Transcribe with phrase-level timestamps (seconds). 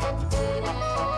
[0.00, 1.17] Música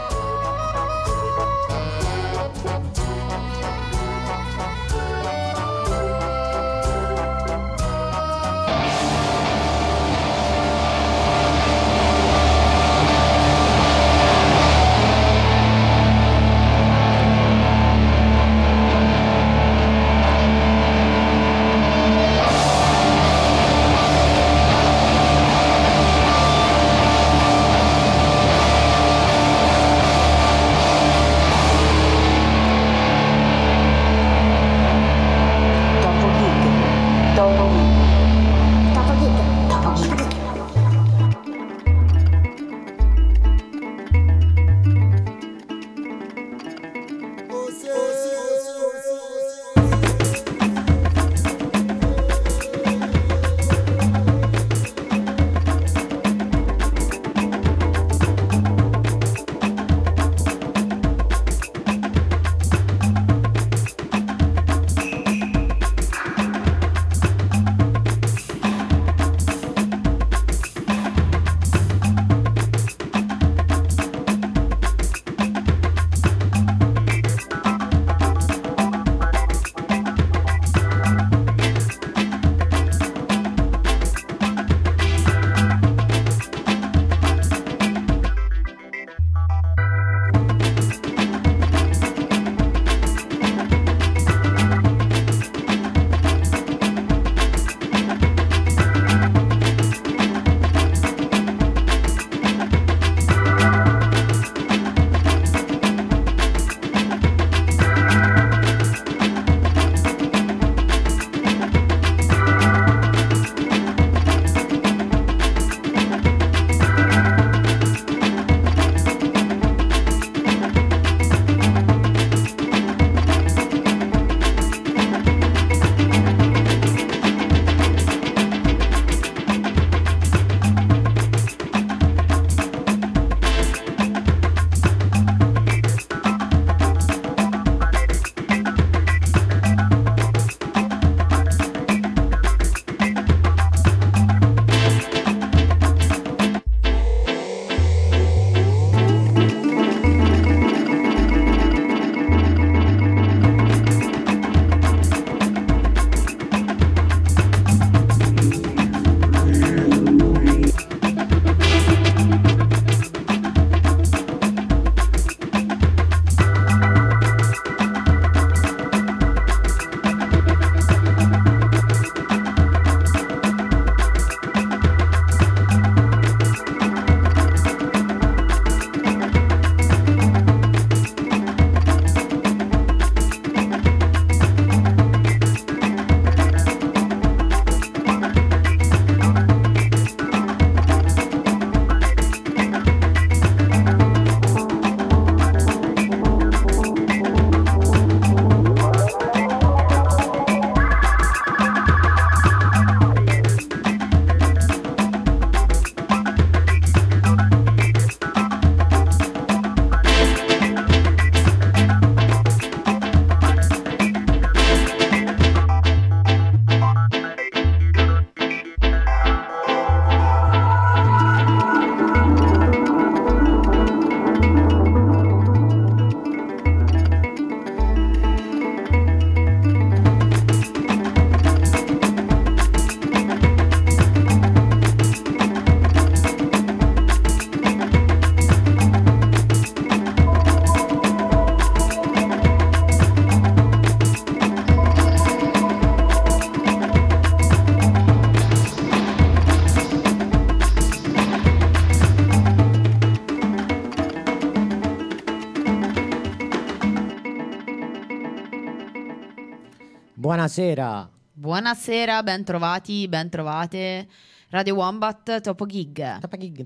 [260.41, 261.11] Buonasera.
[261.35, 264.09] Buonasera, ben trovati, ben trovate.
[264.49, 265.43] Radio Wombat.
[265.43, 266.63] Topo Gig, Topo Gig.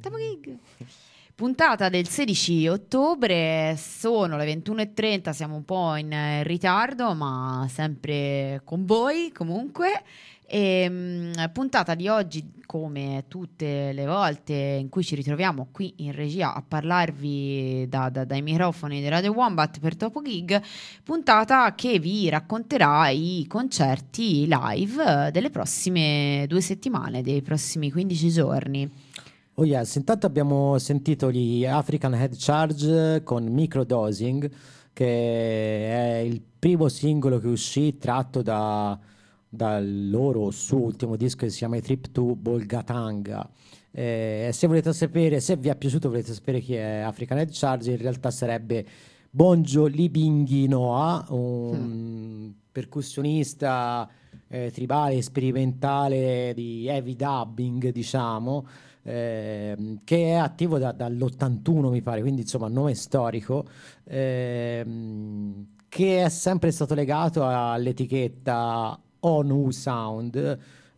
[0.00, 0.56] Topo Gig.
[1.34, 8.86] Puntata del 16 ottobre, sono le 21.30, siamo un po' in ritardo, ma sempre con
[8.86, 10.04] voi comunque.
[10.50, 16.12] E, mh, puntata di oggi, come tutte le volte in cui ci ritroviamo qui in
[16.12, 20.58] regia a parlarvi da, da, dai microfoni di Radio Wombat per Topo Gig,
[21.04, 28.90] puntata che vi racconterà i concerti live delle prossime due settimane, dei prossimi 15 giorni.
[29.56, 34.50] Oh yes, intanto abbiamo sentito gli African Head Charge con Microdosing,
[34.94, 38.98] che è il primo singolo che uscì tratto da,
[39.48, 43.48] dal loro suo ultimo disco che si chiama Trip to Bolgatanga.
[43.90, 47.92] Eh, se volete sapere, se vi è piaciuto, volete sapere chi è African Head Charge,
[47.92, 48.86] in realtà sarebbe
[49.30, 52.50] Bonjo Libinghi Noah, un mm.
[52.70, 54.08] percussionista
[54.48, 58.66] eh, tribale, sperimentale di heavy dubbing, diciamo,
[59.02, 63.66] eh, che è attivo da, dall'81 mi pare, quindi insomma nome storico,
[64.04, 70.36] ehm, che è sempre stato legato all'etichetta ONU Sound,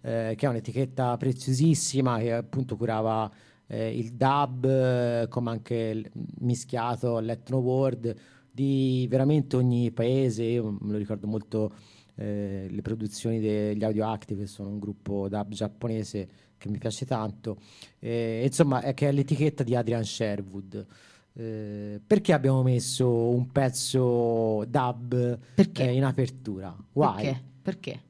[0.03, 3.31] eh, che è un'etichetta preziosissima che appunto curava
[3.67, 8.15] eh, il dub eh, come anche il mischiato all'ethno world
[8.51, 11.73] di veramente ogni paese, io me lo ricordo molto
[12.17, 16.29] eh, le produzioni degli Audio Active, che sono un gruppo dub giapponese
[16.59, 17.59] che mi piace tanto,
[17.99, 20.87] eh, insomma è che è l'etichetta di Adrian Sherwood.
[21.33, 26.77] Eh, perché abbiamo messo un pezzo dub eh, in apertura?
[26.93, 27.15] Why?
[27.15, 27.43] Perché?
[27.63, 28.01] Perché?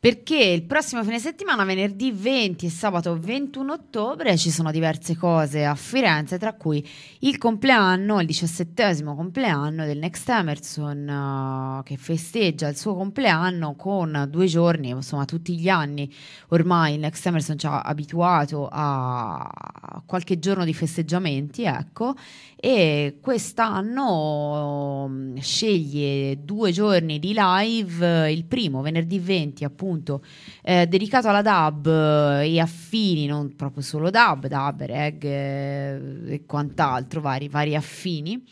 [0.00, 5.64] Perché il prossimo fine settimana, venerdì 20 e sabato 21 ottobre, ci sono diverse cose
[5.64, 6.86] a Firenze, tra cui
[7.20, 14.28] il compleanno, il diciassettesimo compleanno del Next Emerson, uh, che festeggia il suo compleanno con
[14.30, 16.08] due giorni, insomma tutti gli anni
[16.50, 22.14] ormai il Next Emerson ci ha abituato a qualche giorno di festeggiamenti, ecco,
[22.54, 29.86] e quest'anno um, sceglie due giorni di live, il primo venerdì 20 appunto
[30.62, 36.44] eh, dedicato alla dub eh, e affini, non proprio solo dub, dub, reg eh, e
[36.46, 38.42] quant'altro, vari, vari affini.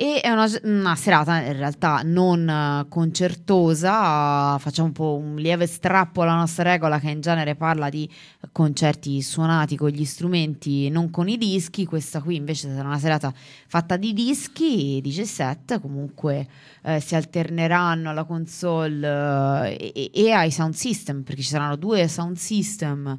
[0.00, 6.22] E è una, una, serata in realtà non concertosa, facciamo un po' un lieve strappo
[6.22, 8.08] alla nostra regola che in genere parla di
[8.52, 13.34] concerti suonati con gli strumenti, non con i dischi, questa qui invece sarà una serata
[13.66, 16.46] fatta di dischi, di set, comunque
[16.82, 22.08] eh, si alterneranno alla console eh, e, e, ai sound system, perché ci saranno due
[22.08, 23.18] sound system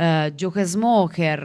[0.00, 1.40] Uh, Joker Smoker,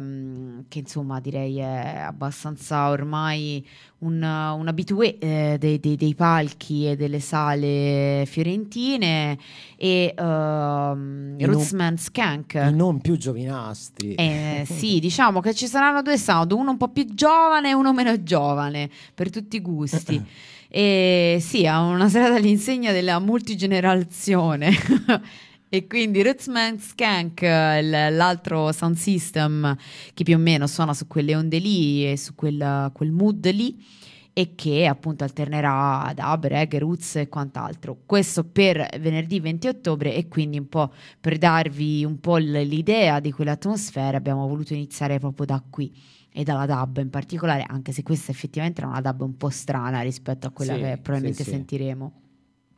[0.00, 3.64] uh, che insomma direi è abbastanza ormai
[3.98, 9.38] un, un abitué eh, dei, dei, dei, palchi e delle sale fiorentine,
[9.76, 12.54] e uh, Rootsman Skank.
[12.54, 14.14] I non più giovinastri.
[14.14, 17.92] Eh, sì, diciamo che ci saranno due sound, uno un po' più giovane e uno
[17.92, 20.20] meno giovane, per tutti i gusti.
[20.76, 24.72] e sì, ha una serata all'insegna della multigenerazione.
[25.74, 29.76] E quindi Rootsman Skank, l'altro sound system
[30.14, 33.84] che più o meno suona su quelle onde lì e su quel, quel mood lì
[34.32, 38.02] e che appunto alternerà dub, reggae, roots e quant'altro.
[38.06, 43.32] Questo per venerdì 20 ottobre e quindi un po' per darvi un po' l'idea di
[43.32, 45.92] quell'atmosfera abbiamo voluto iniziare proprio da qui
[46.36, 50.00] e dalla dub in particolare, anche se questa effettivamente era una dub un po' strana
[50.00, 51.50] rispetto a quella sì, che probabilmente sì, sì.
[51.56, 52.12] sentiremo.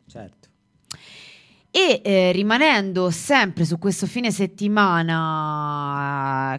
[0.07, 0.49] Certo.
[1.71, 5.41] E eh, rimanendo sempre su questo fine settimana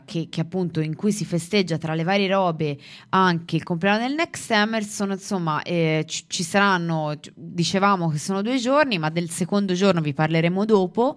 [0.06, 2.76] che, che, appunto in cui si festeggia tra le varie robe
[3.10, 8.58] anche il compleanno del Next Emerson, insomma eh, ci, ci saranno, dicevamo che sono due
[8.58, 11.16] giorni, ma del secondo giorno vi parleremo dopo.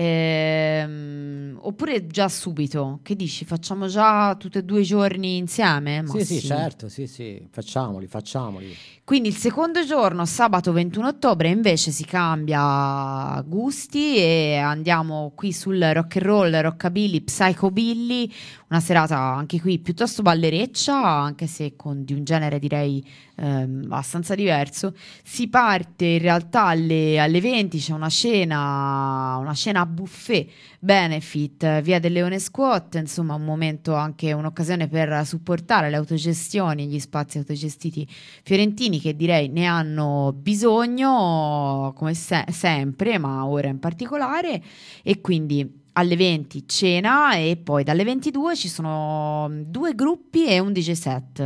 [0.00, 3.00] Ehm, oppure già subito?
[3.02, 3.44] Che dici?
[3.44, 6.04] Facciamo già tutti e due i giorni insieme?
[6.06, 8.76] Sì, sì, certo, sì, sì, facciamoli, facciamoli.
[9.02, 15.80] Quindi il secondo giorno, sabato 21 ottobre, invece si cambia gusti e andiamo qui sul
[15.80, 18.32] rock and roll, rockabilly, psychobilly,
[18.68, 23.04] una serata anche qui piuttosto ballereccia, anche se con di un genere direi
[23.36, 24.94] ehm, abbastanza diverso.
[25.24, 31.98] Si parte in realtà alle, alle 20, c'è una scena, una scena buffet benefit, via
[31.98, 38.06] del Leone Squat, insomma un momento anche un'occasione per supportare le autogestioni, gli spazi autogestiti
[38.42, 44.62] fiorentini che direi ne hanno bisogno come se- sempre, ma ora in particolare
[45.02, 50.72] e quindi alle 20 cena e poi dalle 22 ci sono due gruppi e un
[50.72, 51.40] DJ set.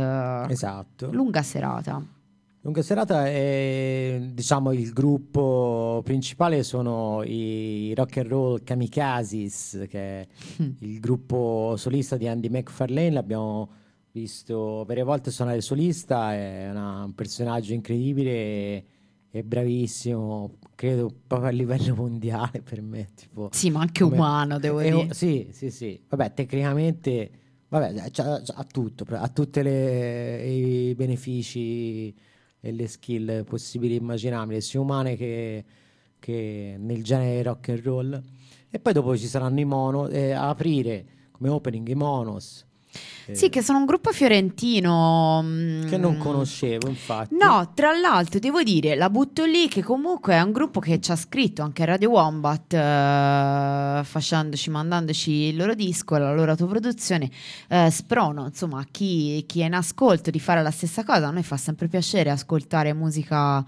[0.49, 1.11] Esatto.
[1.11, 2.12] Lunga serata.
[2.65, 10.27] Lunga serata è diciamo il gruppo principale sono i rock and roll Kamikazes che è
[10.79, 13.11] il gruppo solista di Andy McFarlane.
[13.11, 13.69] L'abbiamo
[14.13, 18.85] visto varie volte suonare solista è una, un personaggio incredibile e,
[19.29, 24.57] e, bravissimo credo proprio a livello mondiale per me tipo, sì ma anche come, umano
[24.57, 25.13] devo è, dire.
[25.13, 26.01] sì sì sì.
[26.07, 27.29] Vabbè tecnicamente
[27.67, 28.09] vabbè
[28.55, 32.31] ha tutto ha tutti i benefici
[32.65, 35.65] e le skill possibili e immaginabili, sia umane che,
[36.17, 38.23] che, nel genere rock and roll.
[38.69, 42.65] E poi dopo ci saranno i mono, eh, aprire, come opening i Monos.
[43.31, 45.41] Sì, che sono un gruppo fiorentino.
[45.87, 47.35] Che non mm, conoscevo, infatti.
[47.35, 51.11] No, tra l'altro devo dire, la butto lì che comunque è un gruppo che ci
[51.11, 57.29] ha scritto anche Radio Wombat, eh, facendoci, mandandoci il loro disco, la loro autoproduzione.
[57.69, 61.27] Eh, sprono, insomma, a chi, chi è in ascolto di fare la stessa cosa.
[61.27, 63.63] A noi fa sempre piacere ascoltare musica,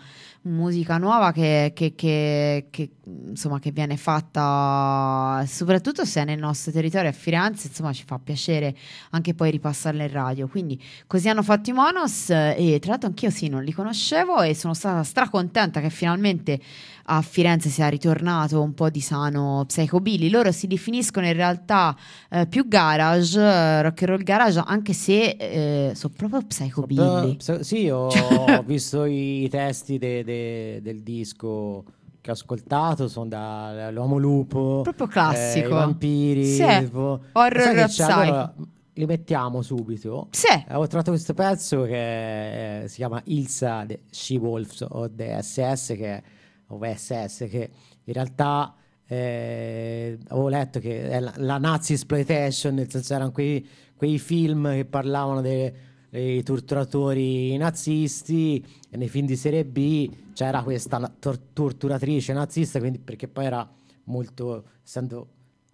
[0.45, 2.89] musica nuova che, che- che- che,
[3.27, 8.19] insomma, che viene fatta soprattutto se è nel nostro territorio a Firenze, insomma, ci fa
[8.19, 8.75] piacere
[9.11, 10.47] anche poi ripassarla in radio.
[10.47, 14.53] Quindi così hanno fatto i Monos e tra l'altro anch'io sì, non li conoscevo e
[14.55, 16.59] sono stata stracontenta che finalmente
[17.07, 20.29] a Firenze sia ritornato un po' di sano psychobilly.
[20.29, 21.95] Loro si definiscono in realtà
[22.29, 27.37] eh, più garage, eh, rock and roll garage, anche se eh, sono proprio psychobilly.
[27.45, 31.83] Però, sì, ho, Cioè- ho visto i testi de- de- del disco
[32.21, 35.65] che ho ascoltato, sono da L'Uomo Lupo, Proprio classico.
[35.65, 38.11] eh, i vampiri, Sì, tipo- horror psycho.
[38.11, 38.53] Allora,
[38.93, 40.29] li mettiamo subito.
[40.31, 45.37] Sì, Eh, Ho trovato questo pezzo che eh, si chiama Ilsa the She-Wolves o The
[45.41, 46.23] SS, che,
[46.67, 47.69] o SS, che
[48.03, 48.75] in realtà
[49.07, 54.71] eh, avevo letto che è la, la Nazi exploitation, nel senso erano quei, quei film
[54.73, 55.73] che parlavano de-
[56.09, 62.99] dei torturatori nazisti e nei film di serie B c'era questa tor- torturatrice nazista, quindi
[62.99, 63.69] perché poi era
[64.05, 65.27] molto, essendo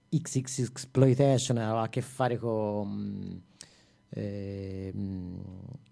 [0.10, 3.42] XX exploitation, aveva a che fare con...
[4.10, 4.94] eh,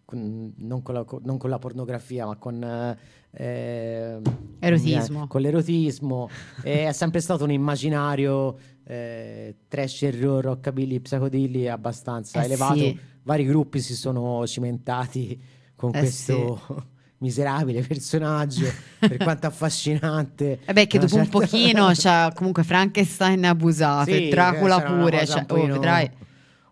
[0.09, 2.97] con- non, con la, non con la pornografia, ma con eh,
[3.31, 4.19] eh,
[4.57, 5.23] Erotismo.
[5.25, 6.27] eh, con l'erotismo.
[6.63, 12.73] è sempre stato un immaginario eh, trash horror, rockabilly, psicodilly abbastanza Eh elevato.
[12.79, 12.99] sì.
[13.21, 15.39] Vari gruppi si sono cimentati
[15.75, 16.59] con Eh questo
[17.19, 18.65] miserabile personaggio,
[18.97, 20.61] per quanto affascinante.
[20.65, 25.45] Vabbè, che dopo un certa- pochino c'è comunque Frankenstein abusato Sì, e Dracula pure, cioè,
[25.47, 26.05] un oh, vedrai.
[26.05, 26.27] un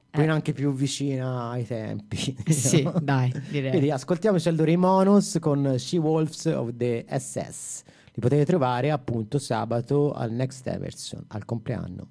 [0.09, 0.35] pochino Eh.
[0.35, 2.17] anche più vicina ai tempi.
[2.47, 2.99] Sì, diciamo.
[3.01, 3.69] dai, direi.
[3.71, 7.83] Quindi ascoltiamoci allora i Monos con She Wolves of the SS.
[8.13, 12.07] Li potete trovare appunto sabato al Next Everson, al compleanno.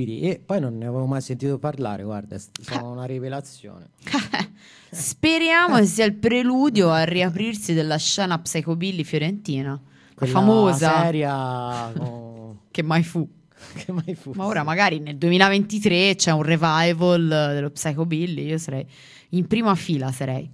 [0.00, 0.20] Incredibili.
[0.20, 3.90] E poi non ne avevo mai sentito parlare, guarda, sono una rivelazione.
[4.90, 9.80] Speriamo che sia il preludio al riaprirsi della scena psychobilly fiorentina, la
[10.14, 13.28] Quella famosa seria con- che mai fu.
[13.74, 14.32] che mai fu.
[14.34, 18.86] Ma ora magari nel 2023 c'è un revival dello psychobilly, io sarei
[19.30, 20.50] in prima fila sarei.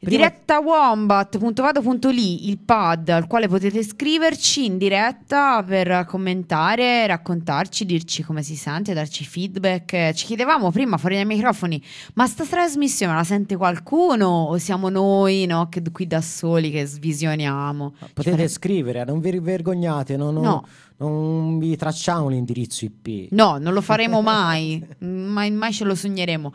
[0.00, 8.22] Prima- Diretta wombat.vado.li, il pad al quale potete scriverci in diretta per commentare, raccontarci, dirci
[8.22, 10.12] come si sente, darci feedback.
[10.12, 11.82] Ci chiedevamo prima fuori dai microfoni,
[12.14, 16.86] ma sta trasmissione la sente qualcuno o siamo noi no, che qui da soli che
[16.86, 17.94] svisioniamo?
[18.14, 20.66] Potete fare- scrivere, non vi vergognate, non, non- No.
[20.98, 23.32] non vi tracciamo l'indirizzo IP.
[23.32, 26.52] No, non lo faremo mai, mai, mai ce lo sogneremo.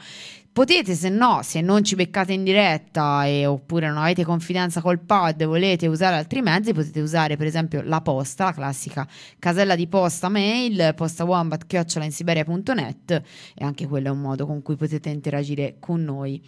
[0.54, 5.00] Potete, se no, se non ci beccate in diretta e, oppure non avete confidenza col
[5.00, 9.08] pod e volete usare altri mezzi, potete usare per esempio la posta, la classica
[9.40, 13.22] casella di posta mail, postawombat.net
[13.56, 16.40] e anche quello è un modo con cui potete interagire con noi.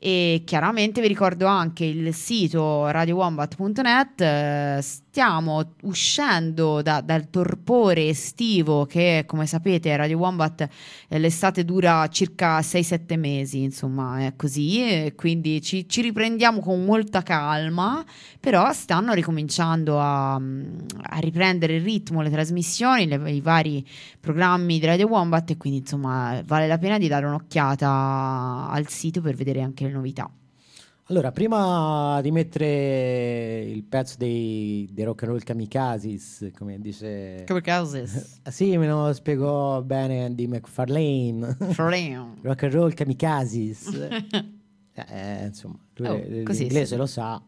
[0.00, 4.20] E chiaramente vi ricordo anche il sito radiowombat.net.
[4.20, 4.80] eh,
[5.18, 10.68] stiamo uscendo da- dal torpore estivo che, come sapete, Radio Wombat
[11.08, 15.12] eh, l'estate dura circa 6-7 mesi, insomma, è così.
[15.16, 18.04] quindi ci, ci riprendiamo con molta calma,
[18.38, 23.84] però stanno ricominciando a, a riprendere il ritmo, le trasmissioni, le- i vari
[24.20, 29.20] programmi di Radio Wombat e quindi insomma vale la pena di dare un'occhiata al sito
[29.20, 30.30] per vedere anche le novità.
[31.10, 37.44] Allora, prima di mettere il pezzo dei, dei rock and roll kamikazes, come dice...
[38.42, 41.56] Ah, sì, me lo spiegò bene Andy McFarlane.
[42.42, 43.88] rock and roll kamikazes.
[45.10, 46.96] Eh, insomma, lui Oh, l'inglese sì.
[46.96, 47.40] lo sa.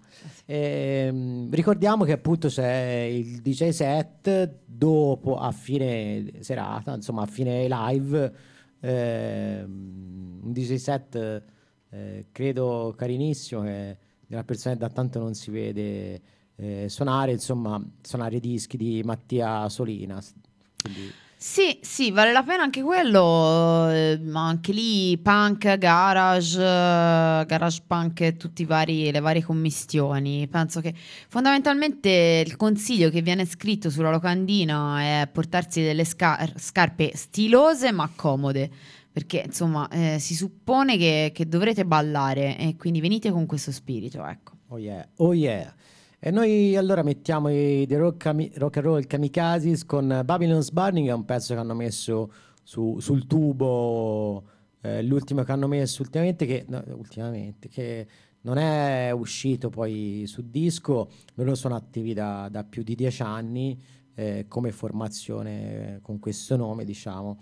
[0.47, 7.67] Ehm, ricordiamo che appunto c'è il DJ set dopo, a fine serata, insomma a fine
[7.69, 8.33] live,
[8.79, 11.43] ehm, un DJ set
[11.91, 13.97] eh, credo carinissimo, che
[14.29, 16.21] una persona da tanto non si vede
[16.57, 20.35] eh, suonare, insomma, suonare i dischi di Mattia Solinas.
[20.83, 27.45] Quindi, Sì, sì, vale la pena anche quello, eh, ma anche lì punk, garage, eh,
[27.47, 30.47] garage punk e tutte le varie commistioni.
[30.49, 30.95] Penso che
[31.29, 38.11] fondamentalmente il consiglio che viene scritto sulla locandina è portarsi delle scar- scarpe stilose ma
[38.15, 38.71] comode,
[39.13, 44.25] perché insomma eh, si suppone che, che dovrete ballare e quindi venite con questo spirito,
[44.25, 44.53] ecco.
[44.69, 45.75] oh yeah, oh yeah.
[46.19, 48.25] E noi allora mettiamo i The Rock,
[48.57, 52.31] rock and Roll Kamikazes con Babylon's Burning, è un pezzo che hanno messo
[52.63, 54.45] su- sul tubo,
[54.83, 58.07] eh, l'ultimo che hanno messo ultimamente, che, no, ultimamente, che
[58.43, 63.81] non è uscito poi su disco, loro sono attivi da, da più di dieci anni
[64.15, 67.39] eh, come formazione con questo nome, diciamo.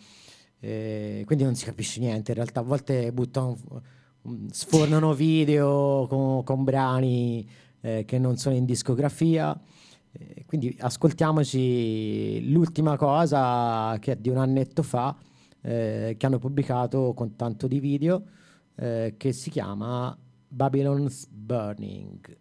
[0.61, 3.57] Eh, quindi non si capisce niente, in realtà a volte buttano,
[4.51, 7.49] sfornano video con, con brani
[7.81, 9.59] eh, che non sono in discografia.
[10.11, 15.17] Eh, quindi ascoltiamoci l'ultima cosa che è di un annetto fa,
[15.61, 18.23] eh, che hanno pubblicato con tanto di video,
[18.77, 20.17] eh, che si chiama.
[20.51, 22.37] Babylon's burning.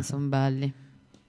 [0.00, 0.72] Come sono belli.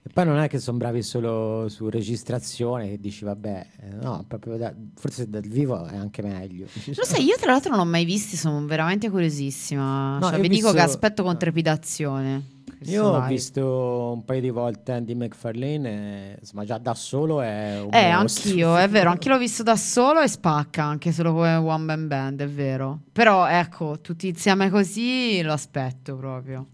[0.04, 3.66] E poi non è che sono bravi solo su registrazione, che dici vabbè,
[4.00, 6.66] no, proprio da- forse dal vivo è anche meglio.
[6.96, 10.18] Lo sai, io tra l'altro non l'ho mai visti, sono veramente curiosissima.
[10.18, 12.42] No, cioè, io vi ho dico che visto- aspetto con trepidazione.
[12.86, 13.28] Io ho live.
[13.28, 18.12] visto un paio di volte Andy McFarlane, e, insomma già da solo è un Eh,
[18.16, 18.48] mostro.
[18.50, 22.08] anch'io, è vero, anche l'ho visto da solo e spacca, anche solo come one man
[22.08, 23.02] band, è vero.
[23.12, 26.66] Però ecco, tutti insieme così lo aspetto proprio.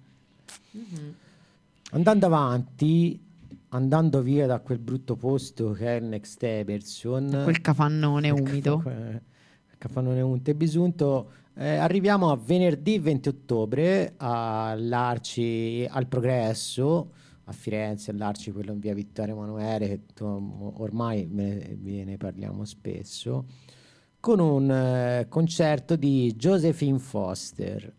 [0.71, 1.15] Mhm.
[1.91, 3.19] Andando avanti,
[3.69, 8.83] andando via da quel brutto posto che è il Next Eberson, Quel capannone umido.
[8.87, 9.23] Eh,
[9.79, 11.31] Capannone unto e bisunto.
[11.55, 17.13] Eh, arriviamo a venerdì 20 ottobre all'Arci al Progresso
[17.45, 22.65] a Firenze, all'Arci, quello in via Vittorio Emanuele, che tu- ormai ve ve ne parliamo
[22.65, 23.47] spesso,
[24.21, 27.95] con un eh, concerto di Josephine Foster.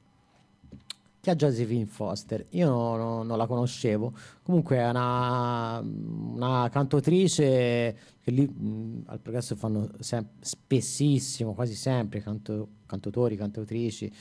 [1.31, 2.45] È Josephine Foster?
[2.51, 4.13] Io no- no- non la conoscevo.
[4.43, 12.21] Comunque è una, una cantautrice che lì mh, al progresso fanno sem- spessissimo, quasi sempre,
[12.21, 14.11] canto- cantautori, cantautrici,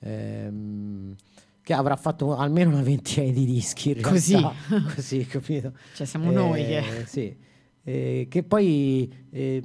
[0.00, 1.14] ehm,
[1.62, 4.32] che avrà fatto almeno una ventina di dischi Così.
[4.32, 4.54] realtà.
[4.94, 5.72] Così, capito?
[5.94, 6.78] Cioè, siamo noi che...
[6.78, 7.36] Eh, Sì.
[7.84, 9.60] Eh, che poi eh,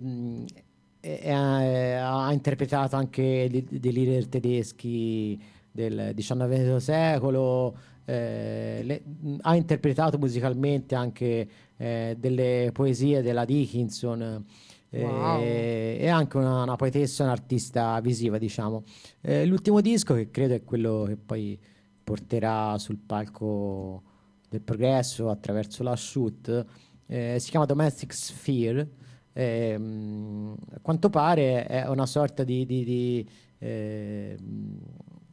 [0.99, 5.39] eh, ha interpretato anche dei leader tedeschi
[5.77, 9.03] del XIX secolo, eh, le-
[9.41, 14.43] ha interpretato musicalmente anche eh, delle poesie della Dickinson.
[14.89, 15.41] eh, Wow.
[15.41, 18.83] è anche una, una poetessa, un'artista visiva, diciamo.
[19.21, 21.59] Eh, l'ultimo disco, che credo è quello che poi
[22.03, 24.01] porterà sul palco
[24.49, 26.65] del progresso attraverso la shoot,
[27.05, 28.89] eh, si chiama Domestic Sphere.
[29.33, 34.79] ehm, a quanto pare è una sorta di, di- di, ehm,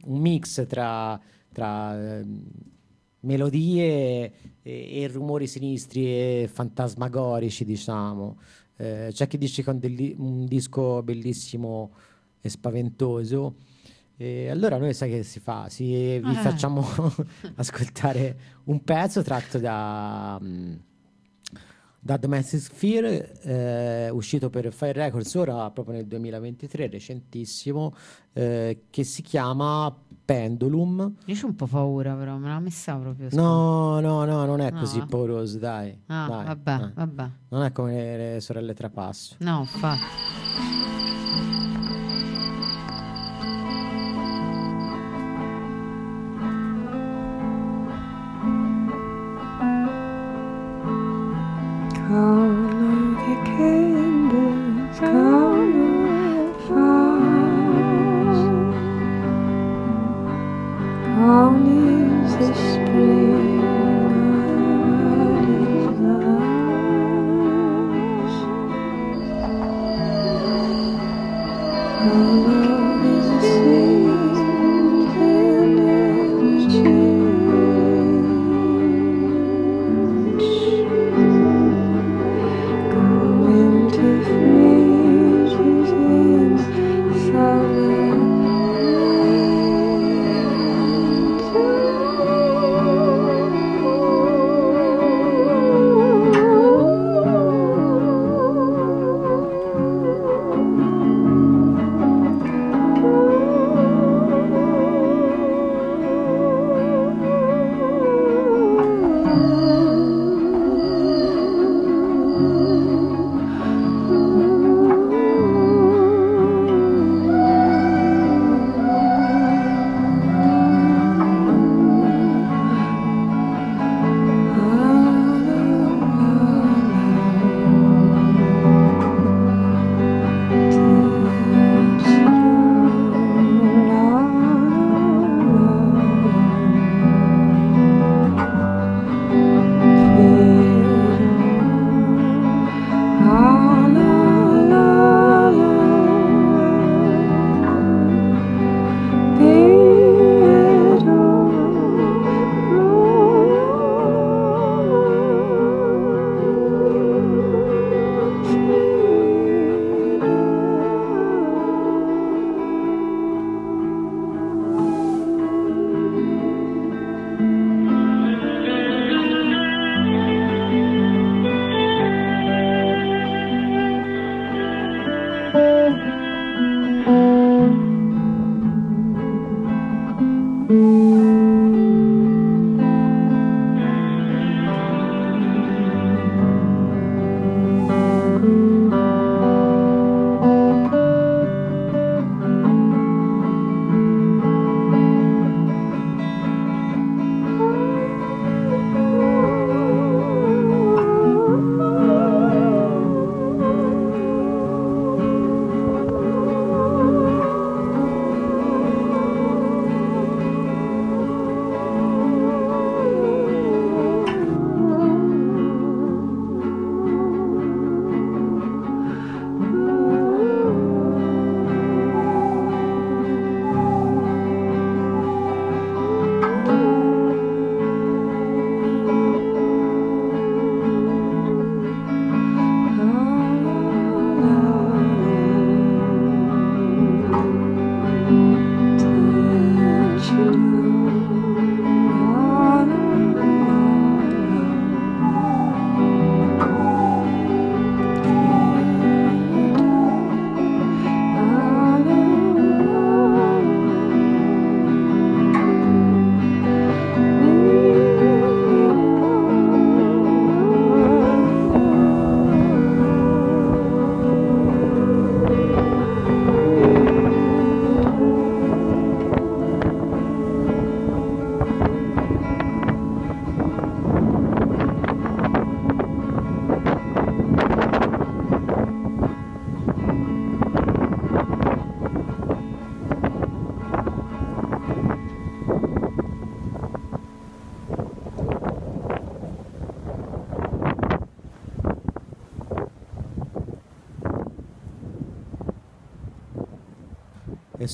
[0.05, 1.19] un mix tra,
[1.51, 2.41] tra ehm,
[3.21, 8.37] melodie e, e rumori sinistri e fantasmagorici, diciamo.
[8.77, 11.91] Eh, c'è chi dice che è un, delli- un disco bellissimo
[12.41, 13.55] e spaventoso.
[14.17, 15.67] E allora noi sai che si fa?
[15.69, 15.83] Si,
[16.19, 16.33] vi Eh.
[16.35, 16.85] facciamo
[17.55, 20.73] ascoltare un pezzo tratto da, mm,
[22.05, 27.95] da Domestic Sphere, eh, uscito per Fire Records ora proprio nel 2023, recentissimo,
[28.33, 29.91] eh, che si chiama
[30.23, 31.15] Pendulum.
[31.25, 33.29] Io c'ho un po' paura, però me l'ha messa proprio.
[33.31, 34.81] No, no, no, non è No.
[34.81, 35.99] così pauroso, dai.
[36.05, 36.91] Ah, dai, vabbè, eh.
[36.93, 37.29] vabbè.
[37.49, 39.37] Non è come le, le sorelle Trapasso.
[39.39, 41.04] No, infatti.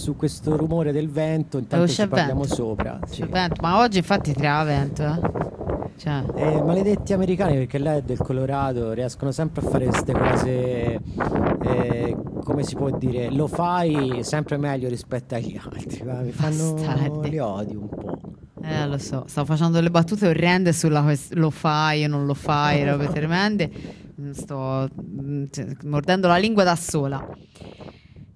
[0.01, 2.55] Su questo rumore del vento intanto c'è ci parliamo vento.
[2.55, 2.99] sopra.
[3.07, 3.23] sì.
[3.61, 5.49] Ma oggi infatti tirava vento, eh.
[5.97, 10.99] Cioè, Eh, maledetti americani perché lei è del Colorado, riescono sempre a fare queste cose,
[11.61, 16.73] eh, come si può dire, lo fai sempre meglio rispetto agli altri, ma mi fanno,
[16.73, 17.29] Bastardi.
[17.29, 18.19] li odio un po'.
[18.63, 22.83] eh, lo so, stavo facendo delle battute orrende sulla lo fai o non lo fai,
[22.83, 23.69] robe tremende.
[24.31, 27.23] Sto mm, cioè, mordendo la lingua da sola.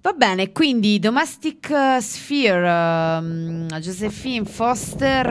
[0.06, 5.26] Va bene, quindi Domestic eh, Sphere, ehm, Josephine Foster,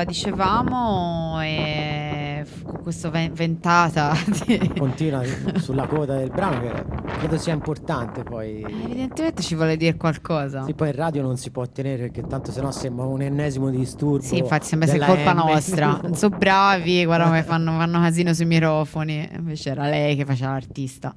[0.00, 4.16] eh, dicevamo, e con questo ven- ventata.
[4.44, 5.22] di- Continua
[5.60, 6.72] sulla coda del brano che
[7.18, 8.62] credo sia importante poi.
[8.62, 10.64] Eh, Evidentemente ci vuole dire qualcosa.
[10.64, 14.24] Sì, poi in radio non si può tenere perché tanto sennò sembra un ennesimo disturbo.
[14.24, 15.36] Sì, infatti sembra sia colpa M.
[15.36, 16.00] nostra.
[16.02, 19.28] Non so bravi, guarda come fanno, fanno casino sui microfoni.
[19.36, 21.14] Invece era lei che faceva l'artista.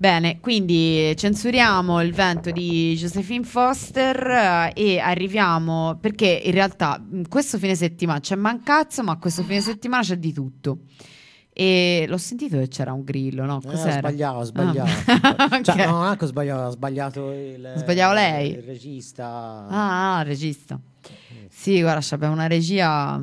[0.00, 7.58] Bene, quindi censuriamo il vento di Josephine Foster eh, e arriviamo perché in realtà questo
[7.58, 10.78] fine settimana c'è mancazzo, ma questo fine settimana c'è di tutto.
[11.52, 13.60] E l'ho sentito che c'era un grillo, no?
[13.62, 13.98] Eh, Cos'era?
[13.98, 14.90] sbagliato, ho sbagliato.
[15.26, 15.60] Ah.
[15.62, 15.86] Cioè, Ok.
[15.86, 18.50] no, non è che ho sbagliato, ho sbagliato il, Sbagliavo lei?
[18.52, 19.26] il regista.
[19.68, 20.80] Ah, ah, regista.
[21.50, 23.22] Sì, guarda, abbiamo una regia.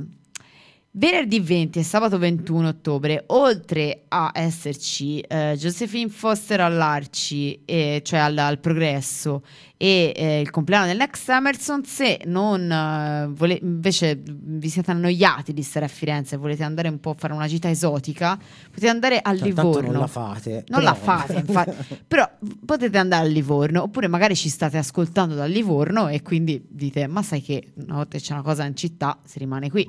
[0.98, 8.18] Venerdì 20 e sabato 21 ottobre, oltre a esserci eh, Josephine Foster all'Arci, eh, cioè
[8.18, 9.44] al, al Progresso,
[9.78, 15.54] e eh, il compleanno del Next Emerson, se non eh, vole- invece vi siete annoiati
[15.54, 18.90] di stare a Firenze e volete andare un po' a fare una gita esotica, potete
[18.90, 19.92] andare a Cioè, Livorno.
[19.92, 20.64] non la fate.
[20.70, 21.76] Non però- la fate, infatti.
[22.08, 22.28] Però
[22.66, 27.22] potete andare a Livorno, oppure magari ci state ascoltando da Livorno e quindi dite: Ma
[27.22, 29.86] sai che una volta c'è una cosa in città, si rimane qui.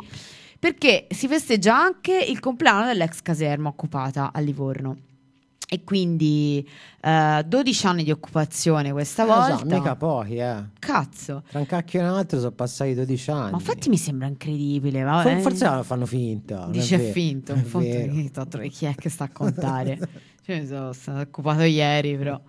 [0.58, 4.96] Perché si festeggia anche il compleanno dell'ex caserma occupata a Livorno.
[5.70, 6.66] E quindi
[7.02, 9.76] eh, 12 anni di occupazione questa Eh, so, volta.
[9.76, 10.64] mica pochi, eh.
[10.78, 11.42] Cazzo.
[11.46, 13.50] Tra un cacchio e un altro sono passati 12 anni.
[13.50, 15.00] Ma infatti mi sembra incredibile.
[15.02, 15.40] For- vabbè.
[15.40, 16.66] Forse la fanno finta.
[16.68, 17.12] è Dice vero.
[17.12, 17.88] finto, È in fondo,
[18.70, 19.98] chi, è che sta a contare?
[20.48, 22.40] Cioè, mi sono, sono occupato ieri, però.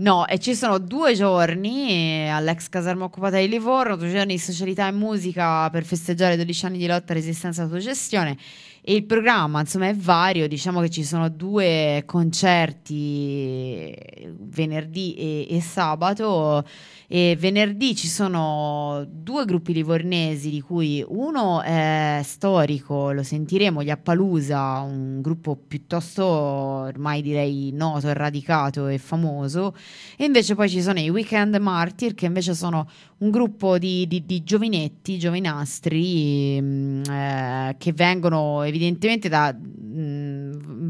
[0.00, 4.38] No, e ci sono due giorni eh, all'ex caserma occupata di Livorno, due giorni di
[4.38, 8.36] socialità e musica per festeggiare i 12 anni di lotta, resistenza e autogestione.
[8.80, 10.46] E il programma, insomma, è vario.
[10.46, 16.64] Diciamo che ci sono due concerti eh, venerdì e, e sabato.
[17.10, 23.88] E venerdì ci sono due gruppi livornesi, di cui uno è storico, lo sentiremo, gli
[23.88, 29.74] Appalusa, un gruppo piuttosto ormai direi noto, radicato e famoso.
[30.18, 32.86] E invece poi ci sono i Weekend Martyr, che invece sono
[33.20, 40.37] un gruppo di, di- di giovinetti, giovinastri, mh, eh, che vengono evidentemente da mh,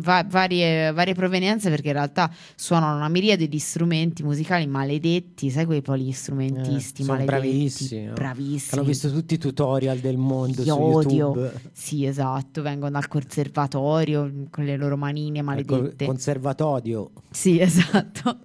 [0.00, 5.64] va- varie, varie provenienze, perché in realtà suonano una miriade di strumenti musicali maledetti, sai
[5.64, 8.12] quei polistrumentisti Eh, maledetti, bravissimi, no?
[8.14, 8.70] bravissimi.
[8.80, 11.10] Hanno visto tutti i tutorial del mondo Io su odio.
[11.10, 11.52] YouTube.
[11.72, 16.04] Sì, esatto, vengono dal conservatorio con le loro manine maledette.
[16.06, 17.10] conservatorio.
[17.30, 18.40] Sì, esatto.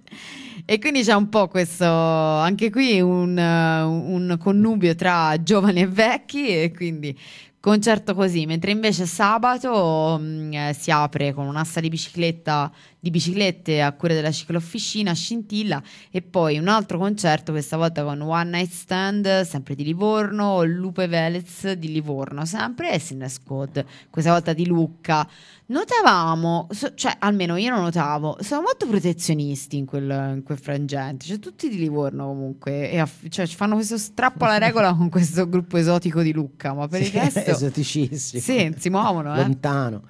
[0.66, 5.86] E quindi c'è un po' questo, anche qui un, eh, un connubio tra giovani e
[5.86, 7.16] vecchi e quindi
[7.64, 12.70] concerto così, mentre invece sabato mh, eh, si apre con un'asta di bicicletta
[13.04, 18.18] di biciclette a cura della ciclofficina Scintilla e poi un altro concerto questa volta con
[18.22, 24.30] One Night Stand sempre di Livorno, Lupe Velez di Livorno sempre e Sinner Squad questa
[24.32, 25.28] volta di Lucca
[25.66, 31.24] notavamo, so- cioè almeno io lo notavo, sono molto protezionisti in quel, in quel frangente,
[31.26, 35.08] cioè tutti di Livorno comunque, e aff- cioè, ci fanno questo strappo alla regola con
[35.10, 38.42] questo gruppo esotico di Lucca, ma per il Sì, resto esoticissimo.
[38.42, 39.38] sì, si muovono, eh.
[39.38, 40.02] Lontano.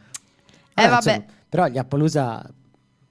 [0.74, 1.24] Eh, vabbè.
[1.48, 2.44] però gli Appaloosa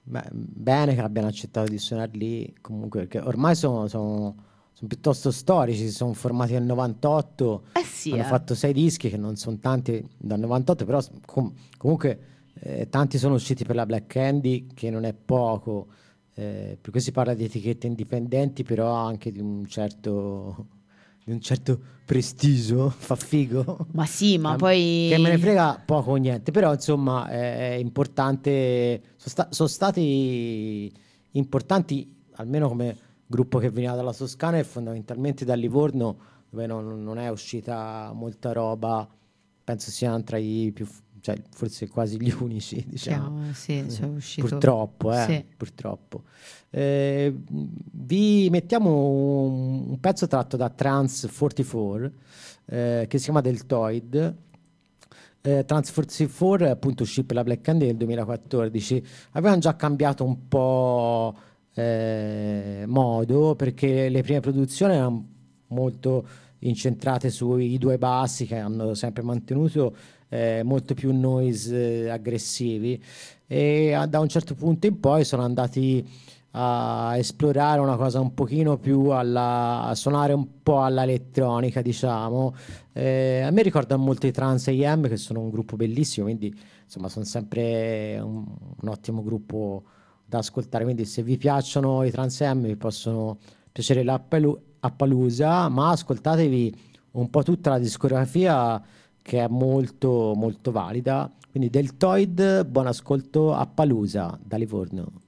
[0.04, 4.34] beh, bene che abbiano accettato di suonare lì, comunque, perché ormai sono, sono-
[4.72, 8.26] sono piuttosto storici, si sono formati nel 98, Eh sì, hanno eh.
[8.26, 12.18] fatto sei dischi che non sono tanti dal 98, però com- comunque
[12.60, 15.88] eh, tanti sono usciti per la Black Candy, che non è poco.
[16.36, 20.66] Eh, per cui si parla di etichette indipendenti, però anche di un certo,
[21.24, 23.86] di un certo prestigio, fa figo.
[23.92, 25.06] Ma sì, ma Eh, poi...
[25.10, 30.92] Che me ne frega poco o niente, però insomma è, importante, sono, sta- sono stati
[31.32, 37.18] importanti almeno come gruppo che veniva dalla Toscana e fondamentalmente da Livorno dove non, non
[37.18, 39.08] è uscita molta roba,
[39.64, 40.86] penso siano tra i più,
[41.20, 43.38] cioè forse quasi gli unici, diciamo.
[43.38, 44.46] Chiaro, sì, c'è uscito...
[44.46, 45.44] Purtroppo, eh, Sì.
[45.56, 46.22] purtroppo.
[46.76, 52.10] Eh, vi mettiamo un, un pezzo tratto da Trans 44
[52.64, 54.34] eh, che si chiama Deltoid.
[55.40, 59.06] Eh, Trans 44 appunto uscì per la Black Candy nel 2014.
[59.32, 61.36] Avevano già cambiato un po'
[61.74, 65.28] eh, modo perché le prime produzioni erano
[65.68, 66.26] molto
[66.60, 69.94] incentrate sui due bassi che hanno sempre mantenuto
[70.28, 73.00] eh, molto più noise eh, aggressivi
[73.46, 76.04] e da un certo punto in poi sono andati
[76.56, 82.54] a esplorare una cosa un pochino più alla, a suonare un po' all'elettronica, diciamo.
[82.92, 87.08] Eh, a me ricordano molto i Trans AM, che sono un gruppo bellissimo, quindi insomma
[87.08, 88.44] sono sempre un,
[88.80, 89.82] un ottimo gruppo
[90.24, 90.84] da ascoltare.
[90.84, 93.38] Quindi se vi piacciono i Trans AM vi possono
[93.72, 96.74] piacere l'Appalu- Appaloosa, ma ascoltatevi
[97.12, 98.80] un po' tutta la discografia
[99.20, 101.32] che è molto molto valida.
[101.50, 105.23] Quindi Deltoid, buon ascolto a Palusa da Livorno.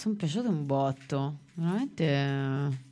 [0.00, 2.88] Sono piaciuti un botto, veramente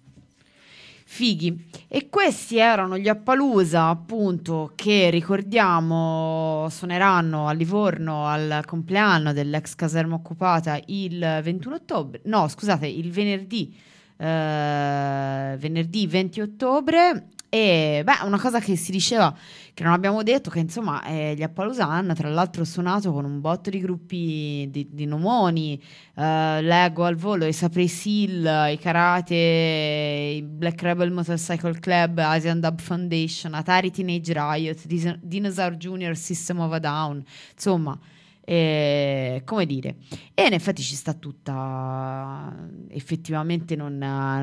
[1.06, 1.70] fighi.
[1.88, 10.16] E questi erano gli Appalusa, appunto, che ricordiamo suoneranno a Livorno al compleanno dell'ex caserma
[10.16, 13.74] occupata il 21 ottobre, no, scusate, il venerdì,
[14.18, 17.28] eh, venerdì 20 ottobre.
[17.48, 19.34] E beh, una cosa che si diceva
[19.78, 23.40] che non abbiamo detto che insomma eh, gli Appalusa hanno tra l'altro suonato con un
[23.40, 25.80] botto di gruppi di, di nomoni,
[26.16, 32.58] eh, leggo al volo i Saprei Seal, i Karate, i Black Rebel Motorcycle Club, Asian
[32.58, 37.22] Dub Foundation, Atari Teenage Riot, Dis- Dinosaur Junior, System of a Down,
[37.52, 37.96] insomma.
[38.40, 39.96] eh, come dire,
[40.34, 42.52] e in effetti ci sta tutta,
[42.88, 43.96] effettivamente non,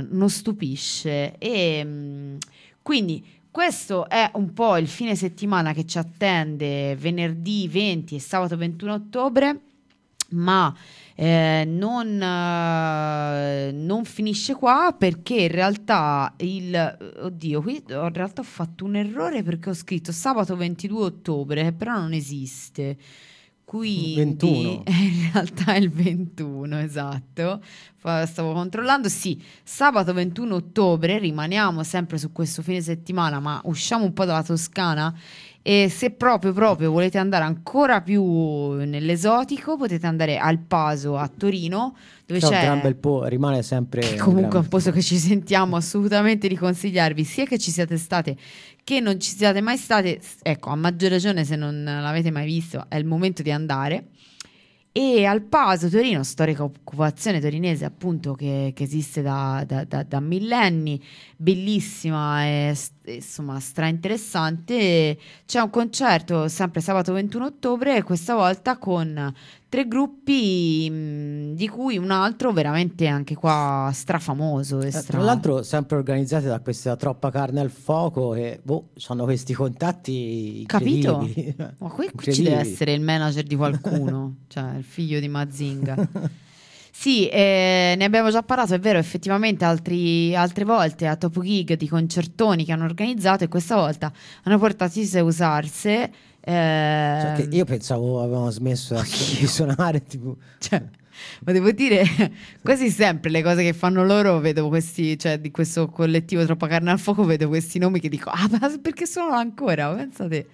[0.09, 1.38] non stupisce.
[1.39, 2.38] E mh,
[2.81, 3.25] quindi
[3.56, 8.93] questo è un po' il fine settimana che ci attende venerdì 20 e sabato 21
[8.93, 9.60] ottobre,
[10.32, 10.76] ma
[11.16, 17.14] eh, non, eh, non finisce qua perché in realtà il...
[17.22, 21.93] Oddio, qui in realtà ho fatto un errore perché ho scritto sabato 22 ottobre, però
[21.93, 22.97] non esiste.
[23.64, 24.84] Quindi 21.
[24.86, 27.61] in realtà è il 21, esatto.
[27.97, 29.09] fa- stavo controllando.
[29.09, 34.43] Sì, sabato 21 ottobre, rimaniamo sempre su questo fine settimana, ma usciamo un po' dalla
[34.43, 35.13] Toscana.
[35.68, 38.24] E se proprio, proprio volete andare ancora più
[38.74, 41.95] nell'esotico, potete andare al Paso a Torino,
[42.28, 45.01] dove C'è un gran bel po', rimane sempre che un comunque è un posto che
[45.01, 48.38] ci sentiamo assolutamente di consigliarvi, sia che ci siate state
[48.86, 50.22] che non ci siate mai state.
[50.43, 54.09] Ecco, a maggior ragione se non l'avete mai visto, è il momento di andare.
[54.97, 60.21] E al Paso Torino, storica occupazione torinese appunto che, che esiste da, da- da- da
[60.21, 61.01] millenni,
[61.35, 62.73] bellissima e
[63.06, 69.34] e, insomma strainteressante, c'è un concerto sempre sabato 21 ottobre, questa volta con
[69.70, 74.82] tre gruppi mh, di cui un altro veramente anche qua strafamoso.
[74.82, 78.89] e Eh, stra- Tra l'altro sempre organizzate da questa troppa carne al fuoco che boh,
[79.08, 81.28] hanno questi contatti Capito?
[81.80, 86.08] Ma qui, qui ci deve essere il manager di qualcuno, cioè il figlio di Mazinga.
[86.97, 91.75] Sì, eh, ne abbiamo già parlato, è vero, effettivamente altri- altre volte a Topo Gig
[91.75, 94.11] di concertoni che hanno organizzato e questa volta
[94.43, 96.11] hanno portato i Seusarse.
[96.41, 98.95] Cioè, ehm, io pensavo avevano smesso
[99.39, 100.81] di suonare tipo cioè,
[101.43, 102.03] ma devo dire,
[102.63, 106.91] quasi sempre le cose che fanno loro, vedo questi, cioè di questo collettivo Troppa Carne
[106.91, 109.93] al Fuoco, vedo questi nomi che dico, ah, ma perché suonano ancora?
[109.93, 110.47] Pensate.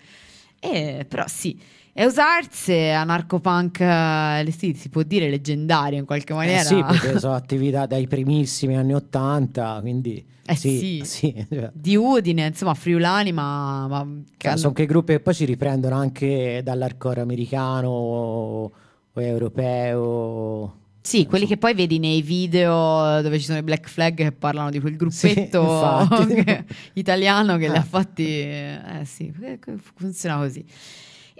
[0.59, 1.57] Eh, però sì,
[1.93, 6.63] Eusarse, anarcopunk, eh, sì, si può dire leggendario in qualche Eh maniera.
[6.63, 11.01] sì, perché sono attività dai primissimi anni 80, quindi Eh sì, sì.
[11.03, 13.87] sì, cioè, Di Udine, insomma, friulani, ma...
[13.87, 18.71] ma che hanno- sono quei gruppi che poi ci riprendono anche dall'hardcore americano o,
[19.13, 20.75] europeo.
[21.01, 24.69] Sì, quelli che poi vedi nei video dove ci sono i Black Flag che parlano
[24.69, 26.07] di quel gruppetto
[26.45, 26.63] che-
[26.93, 27.83] italiano che li ha Eh.
[27.83, 28.23] fatti.
[28.27, 29.59] Eh sì, eh,
[29.95, 30.63] funziona così.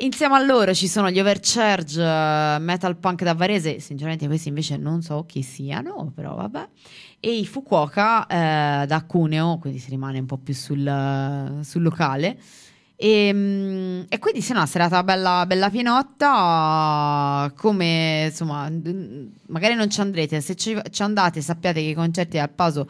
[0.01, 4.75] Insieme a loro ci sono gli Overcharge eh, Metal Punk da Varese, sinceramente questi invece
[4.75, 6.67] non so chi siano, però vabbè.
[7.19, 12.39] E i Fukuoka eh, da Cuneo, quindi si rimane un po' più sul, sul locale.
[12.95, 19.89] E, mm, e quindi sì, una serata bella, bella pienotta, come insomma, mm, magari non
[19.91, 22.87] ci andrete, se ci, ci andate sappiate che i concerti al Paso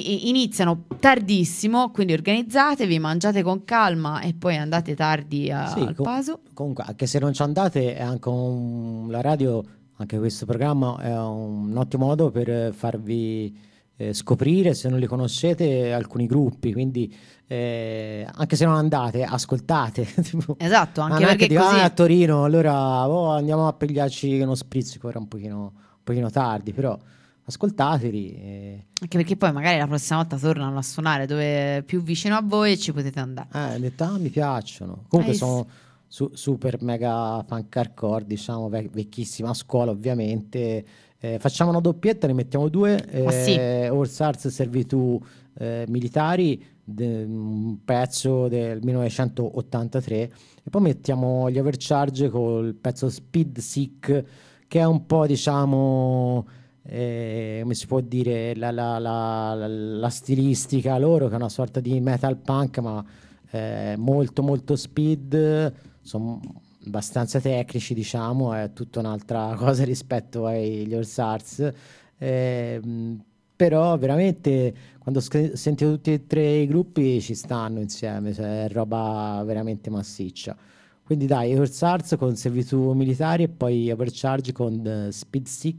[0.00, 5.94] fi- iniziano tardissimo, quindi organizzatevi, mangiate con calma e poi andate tardi a- Sì, al
[5.94, 6.38] co- Paso.
[6.54, 9.62] Comunque, anche se non ci andate, è anche un- la radio,
[9.96, 15.92] anche questo programma è un ottimo modo per farvi eh, scoprire, se non li conoscete,
[15.92, 16.72] alcuni gruppi.
[16.72, 17.14] Quindi,
[17.46, 20.04] eh, anche se non andate, ascoltate.
[20.24, 21.76] tipo, Esatto, anche perché dico, così...
[21.76, 26.30] "Ah, a Torino, allora oh, andiamo a pigliarci uno sprizzico, era un pochino, un pochino
[26.30, 26.98] tardi, però
[27.44, 28.34] ascoltateli.
[28.34, 28.84] eh.
[29.00, 32.42] Anche perché poi magari la prossima volta tornano a suonare dove è più vicino a
[32.42, 33.48] voi e ci potete andare.
[33.52, 35.04] Eh, ho detto, ah, mi piacciono.
[35.08, 35.66] Comunque Eh, sono
[36.06, 40.84] su- super mega punk hardcore, diciamo, vec- vecchissima a scuola ovviamente.
[41.18, 42.94] Eh, facciamo una doppietta, ne mettiamo due.
[43.26, 43.54] Ah, sì.
[43.54, 45.20] Eh, All Stars Servitù
[45.58, 50.16] eh, Militari, de- un pezzo del 1983.
[50.64, 54.24] E poi mettiamo gli Overcharge col pezzo Speed Sick,
[54.68, 56.46] che è un po', diciamo...
[56.84, 61.80] eh, come si può dire la, la- la- la- stilistica loro che è una sorta
[61.80, 63.04] di metal punk ma
[63.50, 66.40] eh, molto molto speed sono
[66.86, 71.70] abbastanza tecnici diciamo è tutta un'altra cosa rispetto agli All Stars.
[72.18, 73.22] Ehm,
[73.54, 78.68] però veramente quando sc- sentite tutti e tre i gruppi ci stanno insieme cioè, è
[78.70, 80.56] roba veramente massiccia.
[81.04, 85.78] Quindi dai All Stars con servitù militari e poi Overcharge con eh, Speed Sick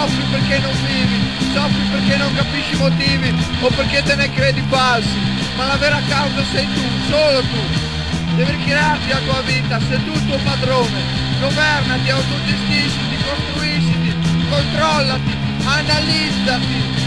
[0.00, 1.20] soffri perché non vivi,
[1.52, 5.18] soffri perché non capisci i motivi o perché te ne credi falsi,
[5.56, 6.80] ma la vera causa sei tu,
[7.10, 8.36] solo tu.
[8.36, 11.00] Devi crearti la tua vita, sei tu il tuo padrone,
[11.40, 14.14] governati, autogestisciti, costruisciti,
[14.48, 16.99] controllati, analizzati.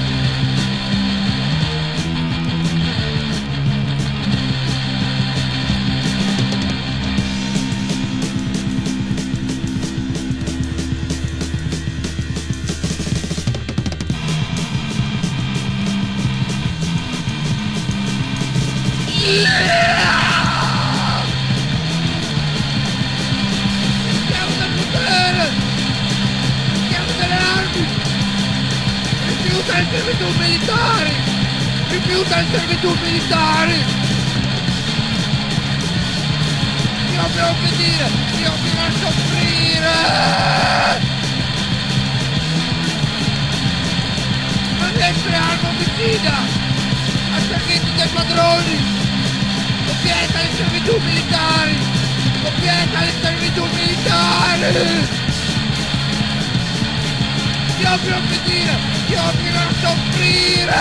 [32.14, 33.74] Rifiuta le servitù militari!
[37.12, 38.08] Io vi obbedire!
[38.40, 39.94] Io vi non soffrire!
[44.78, 46.36] Non essere arma omicida!
[47.34, 48.78] A servizio dei padroni!
[49.88, 51.78] Obietta le servitù militari!
[52.44, 55.08] Obietta le servitù militari!
[57.80, 58.93] Io vi obbedire!
[59.14, 60.74] Io vi non soffrire!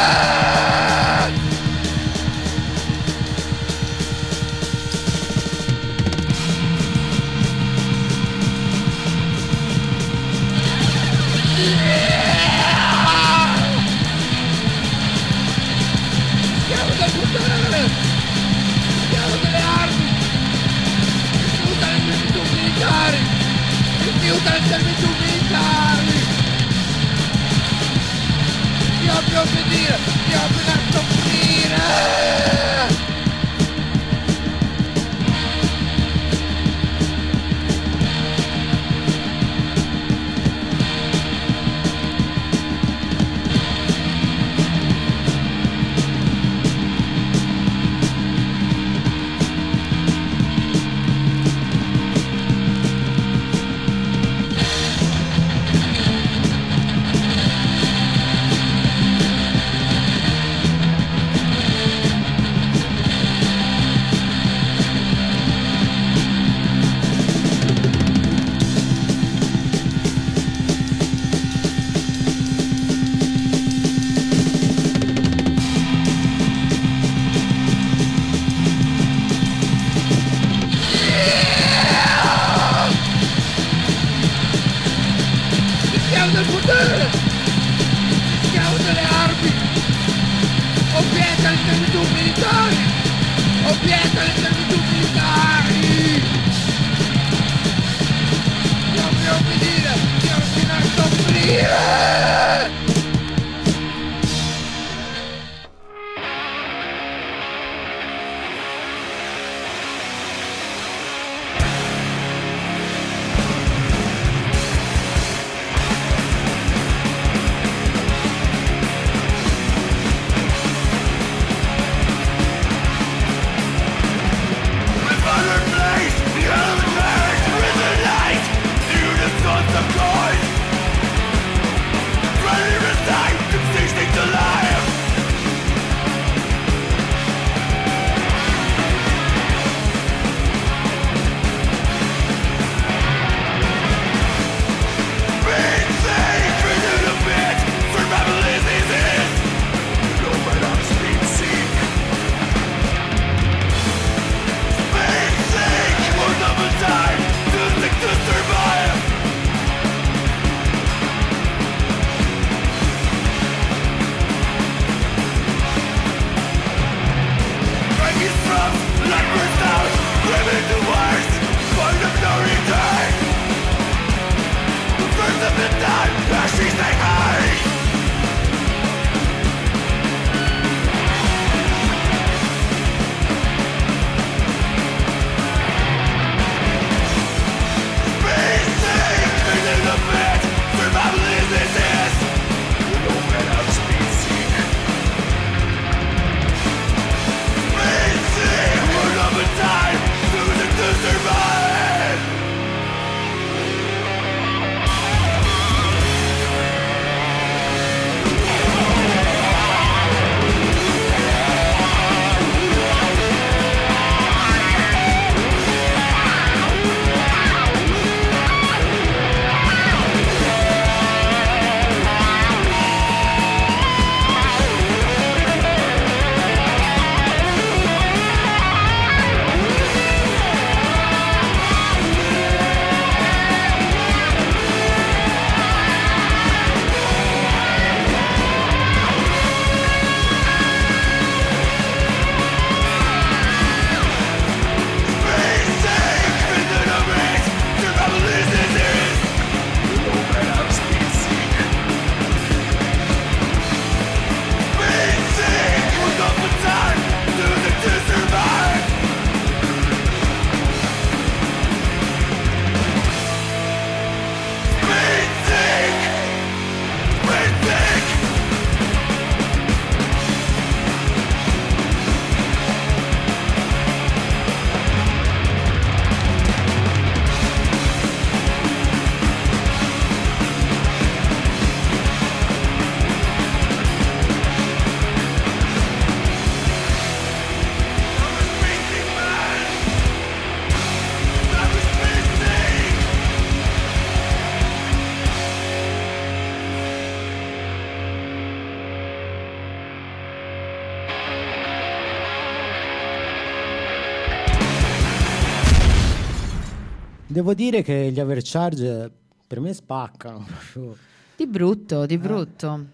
[307.62, 309.10] Dire che gli overcharge
[309.46, 310.46] per me spaccano.
[311.36, 312.06] Di brutto, Eh.
[312.06, 312.84] di brutto.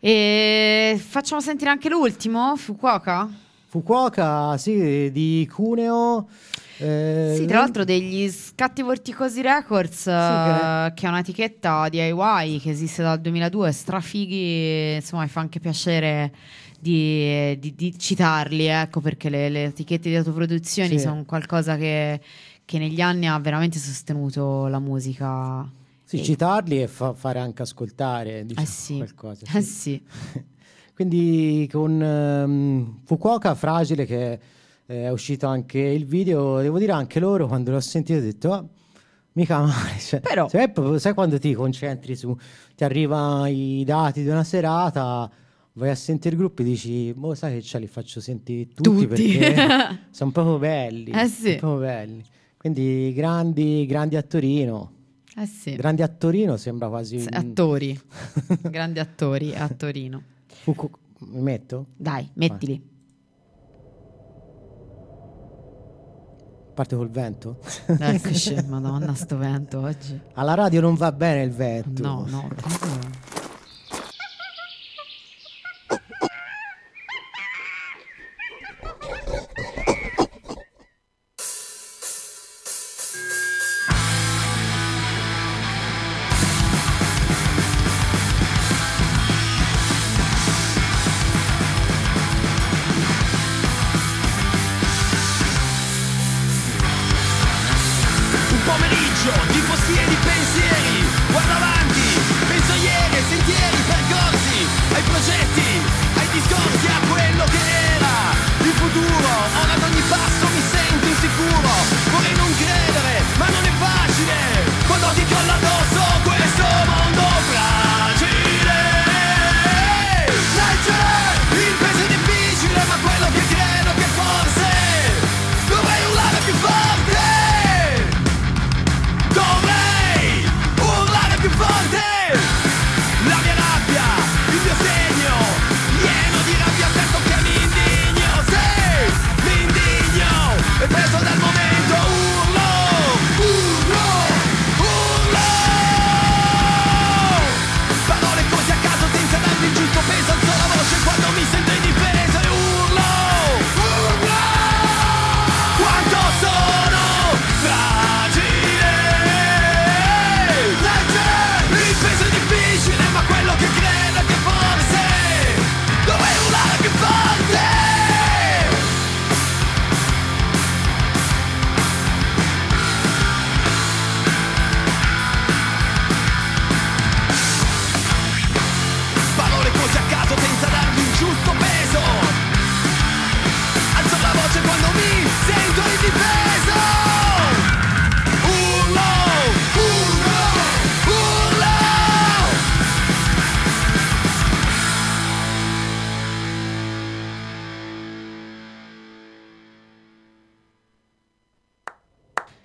[0.00, 3.28] E facciamo sentire anche l'ultimo, Fukuoka?
[3.66, 6.28] Fukuoka, sì, di Cuneo.
[6.78, 13.02] eh, Sì, tra l'altro degli Scatti Vorticosi Records, eh, che è un'etichetta DIY che esiste
[13.02, 16.32] dal 2002, strafighi, insomma mi fa anche piacere
[16.78, 20.98] di, di- di citarli, ecco, perché le, le etichette di autoproduzioni Sì.
[20.98, 22.20] sono qualcosa che,
[22.64, 25.68] che negli anni ha veramente sostenuto la musica.
[26.04, 29.46] Sì, E- citarli e fa- fare anche ascoltare diciamo, Eh sì, qualcosa.
[29.54, 29.70] eh sì.
[29.70, 30.02] sì.
[30.94, 34.32] Quindi con ehm, Fukuoka Fragile che
[34.86, 38.52] eh, è uscito anche il video, devo dire anche loro quando l'ho sentito ho detto
[38.52, 38.64] "Ah,
[39.32, 42.36] mica male, cioè, Però- sai, proprio- sai quando ti concentri su,
[42.76, 45.28] ti arrivano i dati di una serata,
[45.72, 48.82] vai a sentire il gruppo e dici, boh sai che ce li faccio sentire tutti,
[48.90, 49.06] Tutti.
[49.08, 51.56] perché sono proprio belli, Eh sì.
[51.58, 52.22] sono proprio belli.
[52.64, 54.92] Quindi grandi, grandi a Torino.
[55.36, 55.74] Eh sì.
[55.74, 58.00] Grandi a Torino sembra quasi S- Attori,
[58.62, 60.22] grandi attori a Torino.
[60.46, 60.88] Fuku-
[61.26, 61.88] Mi metto?
[61.94, 62.82] Dai, mettili.
[66.72, 67.58] Parte col vento?
[67.86, 70.18] Eccoci, madonna, sto vento oggi.
[70.32, 72.02] Alla radio non va bene il vento.
[72.02, 72.48] No, no.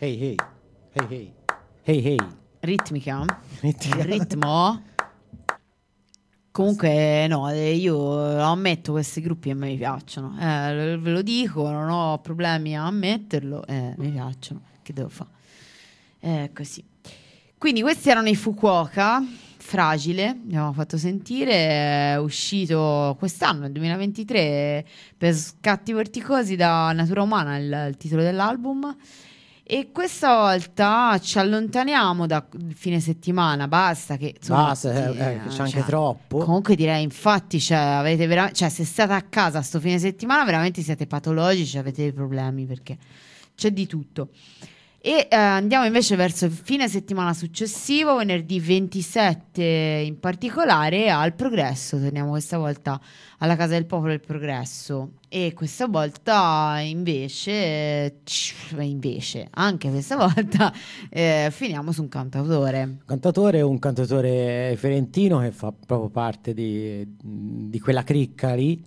[0.01, 0.35] Hey hey,
[0.93, 1.33] hey hey,
[1.83, 2.17] hey hey.
[2.61, 3.25] Ritmica?
[3.63, 3.75] Il
[4.05, 4.81] ritmo?
[6.51, 11.69] Comunque no, eh, io ammetto questi gruppi a me mi piacciono, Eh, ve lo dico,
[11.69, 15.29] non ho problemi a ammetterlo, eh, mi piacciono, che devo fare?
[16.21, 16.81] Eh, così.
[17.57, 19.21] Quindi questi erano i Fukuoka,
[19.57, 24.85] Fragile, abbiamo fatto sentire, è uscito quest'anno, nel 2023,
[25.17, 28.95] per Scatti Vorticosi da Natura Umana, il, il titolo dell'album.
[29.71, 35.49] E questa volta ci allontaniamo dal fine settimana, basta che insomma, Basta, eh, eh, c'è
[35.51, 36.39] cioè, anche troppo.
[36.39, 40.81] Comunque direi, infatti, cioè, avete vera- cioè, se state a casa sto fine settimana, veramente
[40.81, 42.97] siete patologici, avete dei problemi perché
[43.53, 44.29] c'è di tutto.
[45.01, 51.97] E eh, andiamo invece verso il fine settimana successivo, venerdì 27 in particolare, al Progresso.
[51.97, 52.99] Torniamo questa volta
[53.37, 55.11] alla Casa del Popolo del Progresso.
[55.29, 58.19] E questa volta invece,
[58.77, 60.73] invece anche questa volta,
[61.09, 62.97] eh, finiamo su un cantautore.
[63.05, 68.83] cantatore è un cantatore fiorentino che fa proprio parte di, di quella cricca lì,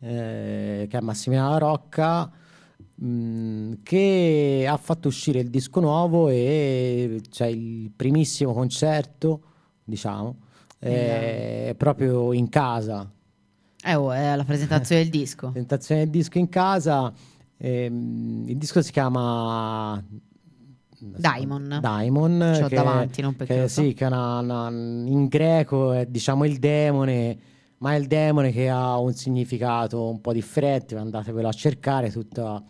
[0.00, 2.28] eh, che è Massimiliano Rocca,
[3.06, 9.40] mh, che ha fatto uscire il disco nuovo e c'è il primissimo concerto,
[9.84, 10.36] diciamo,
[10.78, 13.10] eh, proprio in casa.
[13.84, 15.48] Eh, oh, è la presentazione del disco.
[15.52, 17.12] Presentazione del disco in casa.
[17.64, 20.02] ehm, il disco si chiama
[20.98, 21.78] Daimon.
[21.80, 26.06] Daimon, Ce l'ho che- davanti, non perché che sì, che una- una- in greco è
[26.06, 27.36] diciamo il demone,
[27.78, 32.62] ma è il demone che ha un significato un po' differente, andatevelo a cercare tutta,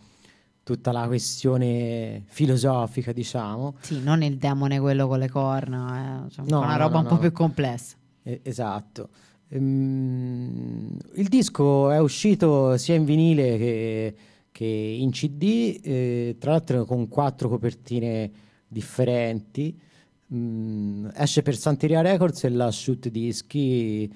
[0.63, 3.75] tutta la questione filosofica, diciamo.
[3.81, 6.99] Sì, non il demone quello con le corna, eh, cioè, No, una no, roba no,
[7.01, 7.95] un po' più complessa.
[8.23, 9.09] Eh, esatto.
[9.49, 14.15] Ehm, il disco è uscito sia in vinile che,
[14.51, 18.31] che in CD, eh, tra l'altro con quattro copertine
[18.67, 19.79] differenti.
[20.33, 24.11] Mm, esce per Santeria Records e la Shoot Dischi,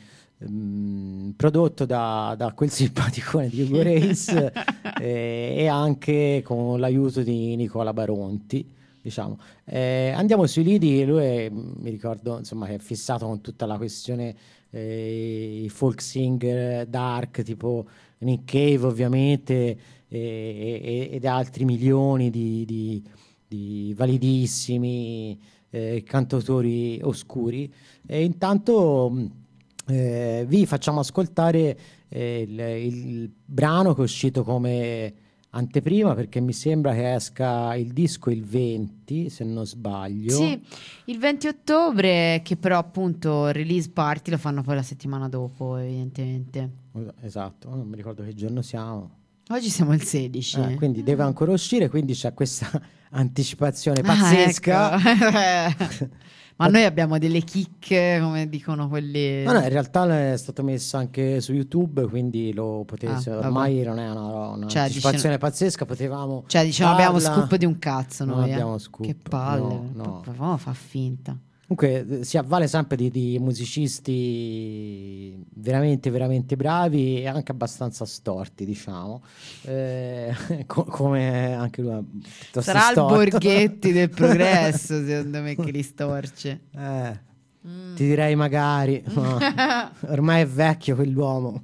[0.49, 4.29] mm, prodotto da, da quel simpaticone di Ugo Reis
[4.99, 8.75] eh, e anche con l'aiuto di Nicola Baronti.
[9.01, 9.39] Diciamo.
[9.63, 13.77] Eh, andiamo sui lidi, lui è- mi ricordo insomma, che è fissato con tutta la
[13.77, 14.35] questione
[14.69, 17.85] eh, i folk singer dark tipo
[18.19, 19.77] Nick Cave ovviamente
[20.09, 23.03] ed altri milioni di, di-
[23.47, 27.71] di validissimi eh, cantautori oscuri
[28.05, 29.11] e intanto
[29.87, 31.77] eh, vi facciamo ascoltare
[32.09, 35.13] eh, il, il brano che è uscito come
[35.49, 40.61] anteprima perché mi sembra che esca il disco il 20 se non sbaglio Sì,
[41.05, 45.77] il 20 ottobre, che però appunto il release party lo fanno poi la settimana dopo,
[45.77, 46.69] evidentemente.
[47.21, 49.15] esatto non mi ricordo che giorno siamo
[49.49, 50.59] Oggi siamo il 16.
[50.59, 52.69] Eh, quindi deve ancora uscire quindi c'è questa
[53.11, 54.97] anticipazione Ah, pazzesca
[55.69, 56.09] ecco.
[56.57, 59.43] Ma noi abbiamo delle chicche, come dicono quelli...
[59.43, 63.29] No, no, in realtà è stato messo anche su YouTube, quindi lo potete, Ah, se
[63.29, 63.45] vabbè.
[63.45, 67.35] ormai non è una, una Cioè, anticipazione pazzesca, potevamo Cioè, diciamo, abbiamo farla.
[67.43, 68.49] scoop di un cazzo Non noi.
[68.49, 68.53] eh.
[68.53, 69.61] abbiamo scoop, Che palle.
[69.61, 70.19] no, no.
[70.21, 71.37] Proprio fa finta.
[71.67, 78.63] Comunque eh, si avvale sempre di, di musicisti veramente, veramente bravi e anche abbastanza storti,
[78.65, 79.21] diciamo,
[79.63, 80.33] Eh,
[80.65, 82.01] co- come anche lui.
[82.21, 83.15] piuttosto Sarà il storto.
[83.15, 86.61] Borghetti del progresso, secondo me, che li storce.
[86.75, 87.25] Eh,
[87.67, 87.95] Mm.
[87.95, 91.61] Ti direi magari, ma ormai è vecchio quell'uomo.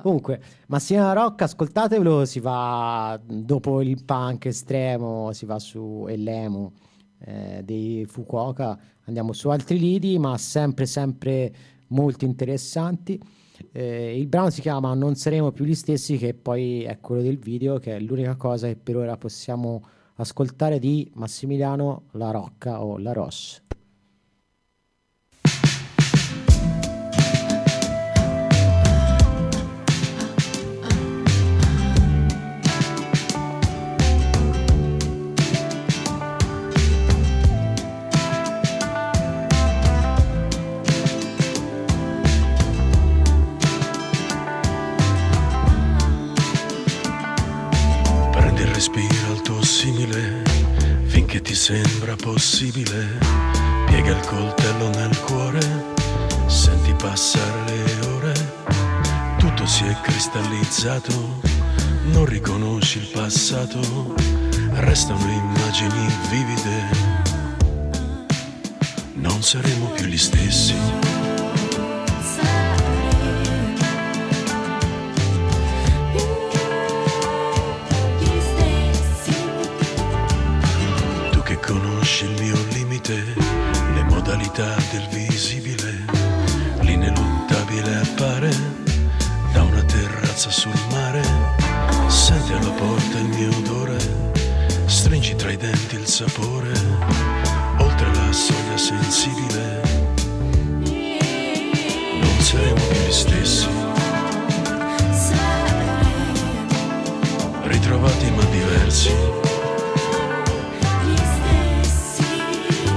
[0.00, 6.72] Comunque, Massimo Rocca, ascoltatevelo, si va dopo il punk estremo, si va su e l'emo
[7.24, 11.52] eh, dei Fukuoka, andiamo su altri lidi, ma sempre, sempre
[11.88, 13.20] molto interessanti.
[13.70, 17.38] Eh, il brano si chiama Non saremo più gli stessi, che poi è quello del
[17.38, 19.82] video, che è l'unica cosa che per ora possiamo
[20.16, 23.62] ascoltare di Massimiliano La Rocca o La Roche.
[51.32, 53.18] Finché ti sembra possibile.
[53.86, 55.60] Piega il coltello nel cuore,
[56.46, 58.32] senti passare le ore.
[59.38, 61.40] Tutto si è cristallizzato,
[62.10, 64.14] non riconosci il passato.
[64.72, 66.90] Restano immagini vivide.
[69.14, 70.74] Non saremo più gli stessi.
[96.02, 96.72] Il sapore,
[97.78, 99.80] oltre la soglia sensibile.
[102.20, 103.68] Non saremo più gli stessi,
[107.62, 109.14] ritrovati ma diversi.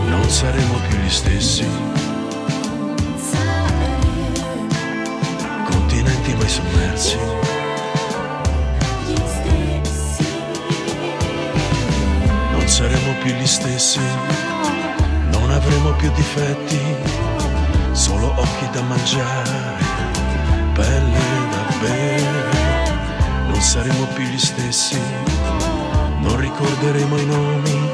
[0.07, 1.65] Non saremo più gli stessi,
[5.69, 7.44] continenti mai sommersi.
[13.25, 13.99] Più gli stessi,
[15.31, 16.79] non avremo più difetti,
[17.91, 19.77] solo occhi da mangiare,
[20.73, 21.19] pelle
[21.49, 22.93] da bere.
[23.47, 24.99] Non saremo più gli stessi,
[26.19, 27.89] non ricorderemo i nomi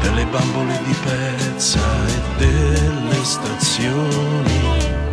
[0.00, 5.03] delle bambole di pezza e delle stazioni.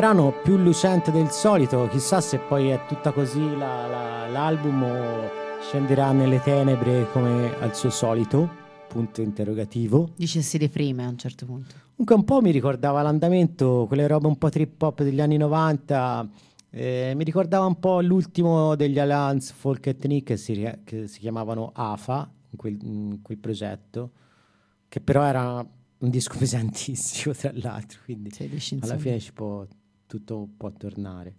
[0.00, 5.60] Brano più lucente del solito, chissà se poi è tutta così la- la- l'album o
[5.60, 8.48] scenderà nelle tenebre come al suo solito,
[8.88, 10.08] punto interrogativo.
[10.16, 11.74] Dice si deprime a un certo punto.
[11.90, 16.26] Comunque un po' mi ricordava l'andamento, quelle robe un po' trip hop degli anni 90,
[16.70, 21.72] eh, mi ricordava un po' l'ultimo degli Alliance Folk Ethnic che si, che si chiamavano
[21.74, 24.12] AFA in quel, in quel progetto,
[24.88, 28.30] che però era un disco pesantissimo tra l'altro, quindi
[28.80, 29.66] alla fine ci può,
[30.10, 31.34] tutto può tornare.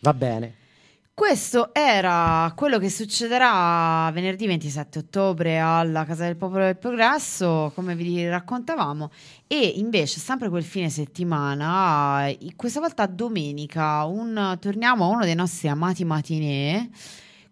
[0.00, 0.54] Va bene.
[1.12, 7.94] Questo era quello che succederà venerdì 27 ottobre alla Casa del Popolo del Progresso, come
[7.96, 9.10] vi raccontavamo,
[9.48, 15.68] e invece sempre quel fine settimana, questa volta domenica, un- torniamo a uno dei nostri
[15.68, 16.90] amati matinee,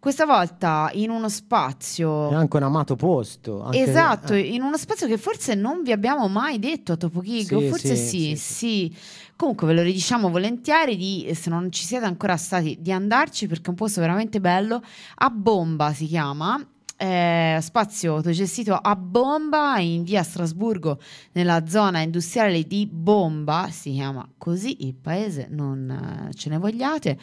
[0.01, 2.31] questa volta in uno spazio...
[2.31, 3.63] È anche un amato posto.
[3.63, 7.21] anche- Esatto, eh, in uno spazio che forse non vi abbiamo mai detto a Topo
[7.21, 8.97] Gig, Sì, forse sì, sì, sì, sì.
[9.43, 13.67] Comunque ve lo ridiciamo volentieri di, se non ci siete ancora stati, di andarci perché
[13.67, 14.81] è un posto veramente bello.
[15.17, 16.65] A Bomba si chiama.
[16.97, 20.99] Eh, spazio autogestito a Bomba in via Strasburgo
[21.33, 27.19] nella zona industriale di Bomba si chiama così il paese non eh, ce ne vogliate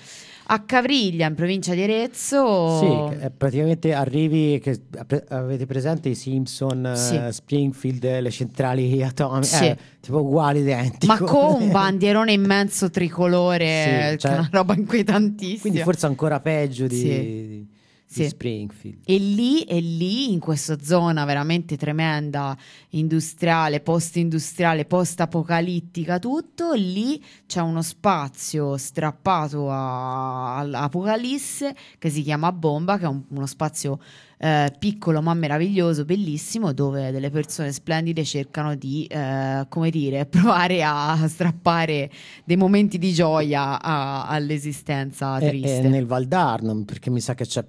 [0.48, 2.80] a Cavriglia in provincia di Arezzo
[3.12, 4.82] Sì, è praticamente arrivi che
[5.30, 7.20] avete presente i Simpson, eh, Sì.
[7.30, 9.66] Springfield, le centrali atomiche, Sì.
[9.66, 11.14] eh, tipo uguali identico.
[11.14, 15.62] Ma con un bandierone immenso tricolore, Sì, cioè- una roba inquietantissima.
[15.62, 17.68] Quindi forse ancora peggio di,
[18.12, 18.24] Sì.
[18.24, 18.30] di.
[18.30, 19.01] Springfield.
[19.05, 22.57] E lì, e lì, in questa zona veramente tremenda,
[22.89, 33.05] industriale, post-industriale, post-apocalittica, tutto, lì c'è uno spazio strappato all'Apocalisse che si chiama Bomba, che
[33.05, 33.99] è un- uno spazio
[34.41, 40.82] eh, piccolo ma meraviglioso, bellissimo, dove delle persone splendide cercano di, eh, come dire, provare
[40.82, 42.10] a strappare
[42.45, 45.82] dei momenti di gioia a- all'esistenza E, triste.
[45.82, 47.66] e nel Valdarno, perché mi sa che c'è,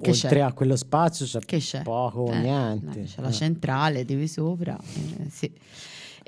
[0.00, 0.38] Che oltre c'è?
[0.40, 1.82] a quello spazio, c'è, Che c'è?
[1.82, 3.02] poco o Eh, niente.
[3.04, 3.32] C'è la Eh.
[3.32, 4.78] centrale, devi sopra.
[4.78, 5.50] eh, sì.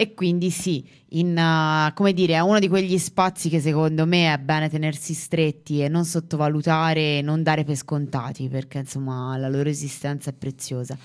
[0.01, 4.33] E quindi sì, in, uh, come dire, è uno di quegli spazi che secondo me
[4.33, 9.69] è bene tenersi stretti e non sottovalutare non dare per scontati, perché insomma la loro
[9.69, 10.97] esistenza è preziosa.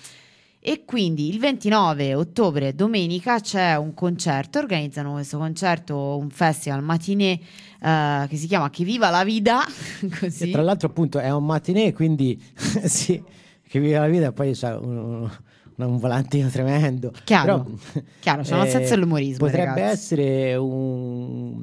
[0.65, 7.37] E quindi il 29 ottobre, domenica, c'è un concerto, organizzano questo concerto, un festival matinee
[7.81, 9.59] eh, che si chiama Che viva la vida,
[10.21, 10.47] così.
[10.47, 12.41] E tra l'altro appunto è un matinee, quindi
[12.85, 13.21] sì,
[13.67, 15.31] che vive la vita e poi c'è un, un-
[15.75, 17.11] un volantino tremendo.
[17.25, 19.91] Chiaro, Però, chiaro, c'è eh, senso dell'umorismo, Potrebbe ragazzi.
[19.91, 21.55] essere un,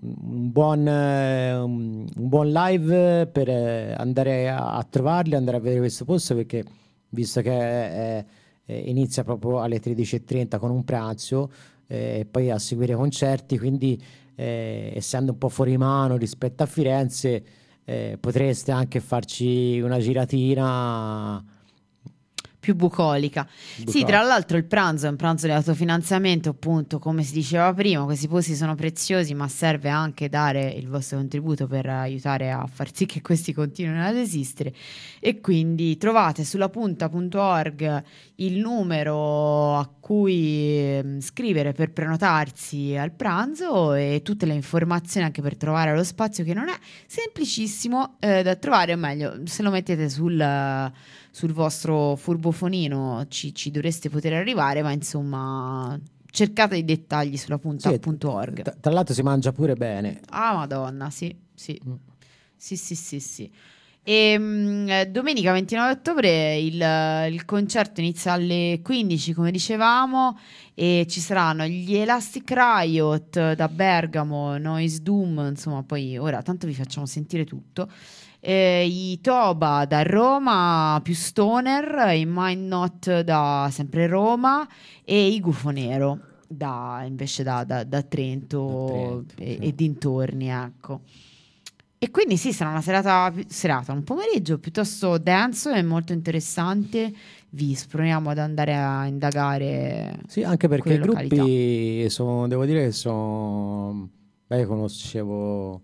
[0.00, 3.48] un buon, un buon live per
[3.98, 6.64] andare a, a trovarli, andare a vedere questo posto perché
[7.10, 8.24] visto che eh,
[8.66, 11.50] eh, inizia proprio alle 13.30 con un pranzo
[11.86, 14.00] eh, e poi a seguire concerti, quindi
[14.34, 17.44] eh, essendo un po' fuori mano rispetto a Firenze
[17.84, 21.42] eh, potreste anche farci una giratina.
[22.60, 23.46] Più bucolica.
[23.48, 24.06] Sì, Bucolica.
[24.06, 28.28] tra l'altro il pranzo è un pranzo di autofinanziamento, appunto, come si diceva prima, questi
[28.28, 33.06] posti sono preziosi, ma serve anche dare il vostro contributo per aiutare a far sì
[33.06, 34.74] che questi continuino ad esistere.
[35.20, 38.02] E quindi trovate sulla punta.org
[38.36, 45.42] il numero a cui ehm, scrivere per prenotarsi al pranzo e tutte le informazioni anche
[45.42, 46.74] per trovare lo spazio che non è
[47.06, 50.38] semplicissimo eh, da trovare, o meglio, se lo mettete sul,
[51.30, 55.98] sul vostro furbofonino ci, ci dovreste poter arrivare, ma insomma
[56.30, 58.62] cercate i dettagli sulla punta.org.
[58.62, 60.20] Tra, tra l'altro si mangia pure bene.
[60.30, 61.80] Ah, madonna, sì, sì.
[61.86, 61.94] Mm.
[62.56, 63.50] Sì, sì, sì, sì.
[64.02, 70.38] E, mm, eh, domenica 29 ottobre il, il concerto inizia alle 15, come dicevamo,
[70.74, 76.74] e ci saranno gli Elastic Riot da Bergamo, Noise Doom, insomma, poi ora tanto vi
[76.74, 77.90] facciamo sentire tutto.
[78.40, 84.66] Eh, I Toba da Roma, più Stoner, i Mind Not da sempre Roma
[85.04, 89.66] e i Gufo Nero da, invece da, da- da Trento, Trento, e, sì.
[89.66, 91.00] e dintorni, ecco.
[92.00, 97.12] E quindi sì, sarà una serata, serata, un pomeriggio piuttosto denso e molto interessante.
[97.50, 100.20] Vi sproniamo ad andare a indagare.
[100.28, 104.10] Sì, anche perché i gruppi sono, devo dire che sono,
[104.46, 105.82] beh, conoscevo,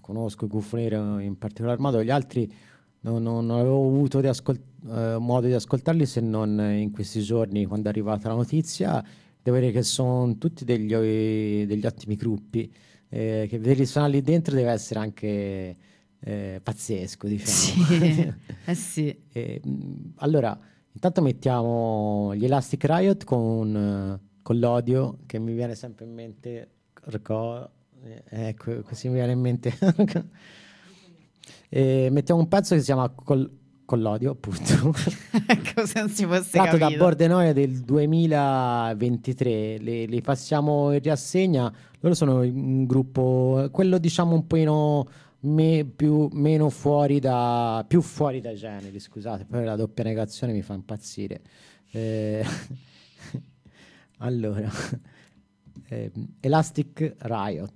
[0.00, 2.50] conosco i Guffonero in particolar modo, gli altri
[3.00, 7.64] non, non- avevo avuto di ascol- eh, modo di ascoltarli se non in questi giorni
[7.66, 9.04] quando è arrivata la notizia.
[9.42, 10.88] Devo dire che sono tutti degli,
[11.66, 12.72] degli ottimi gruppi,
[13.10, 15.76] eh, che vederli suonare lì dentro deve essere anche
[16.18, 17.84] eh, pazzesco, diciamo.
[17.84, 18.32] Sì,
[18.64, 19.22] eh sì.
[19.30, 20.58] E, mh, allora,
[20.92, 26.68] intanto mettiamo gli Elastic Riot con, eh, con l'odio che mi viene sempre in mente.
[27.08, 27.73] ricor- eh,
[28.28, 29.72] ecco, così mi viene in mente.
[31.68, 33.50] E mettiamo un pezzo che si chiama Col,
[33.84, 34.92] con l'odio, appunto.
[35.74, 37.02] Come se non si fosse Tratto da capito.
[37.02, 39.78] Bordenoia del 2023.
[39.78, 41.72] Li, li passiamo in rassegna.
[41.98, 45.08] Loro sono un gruppo, quello diciamo un pochino
[45.40, 50.62] me- più, meno fuori da, più fuori dai generi, scusate, poi la doppia negazione mi
[50.62, 51.40] fa impazzire.
[51.90, 52.44] Eh,
[54.18, 54.70] allora,
[55.88, 57.72] ehm, Elastic Riot.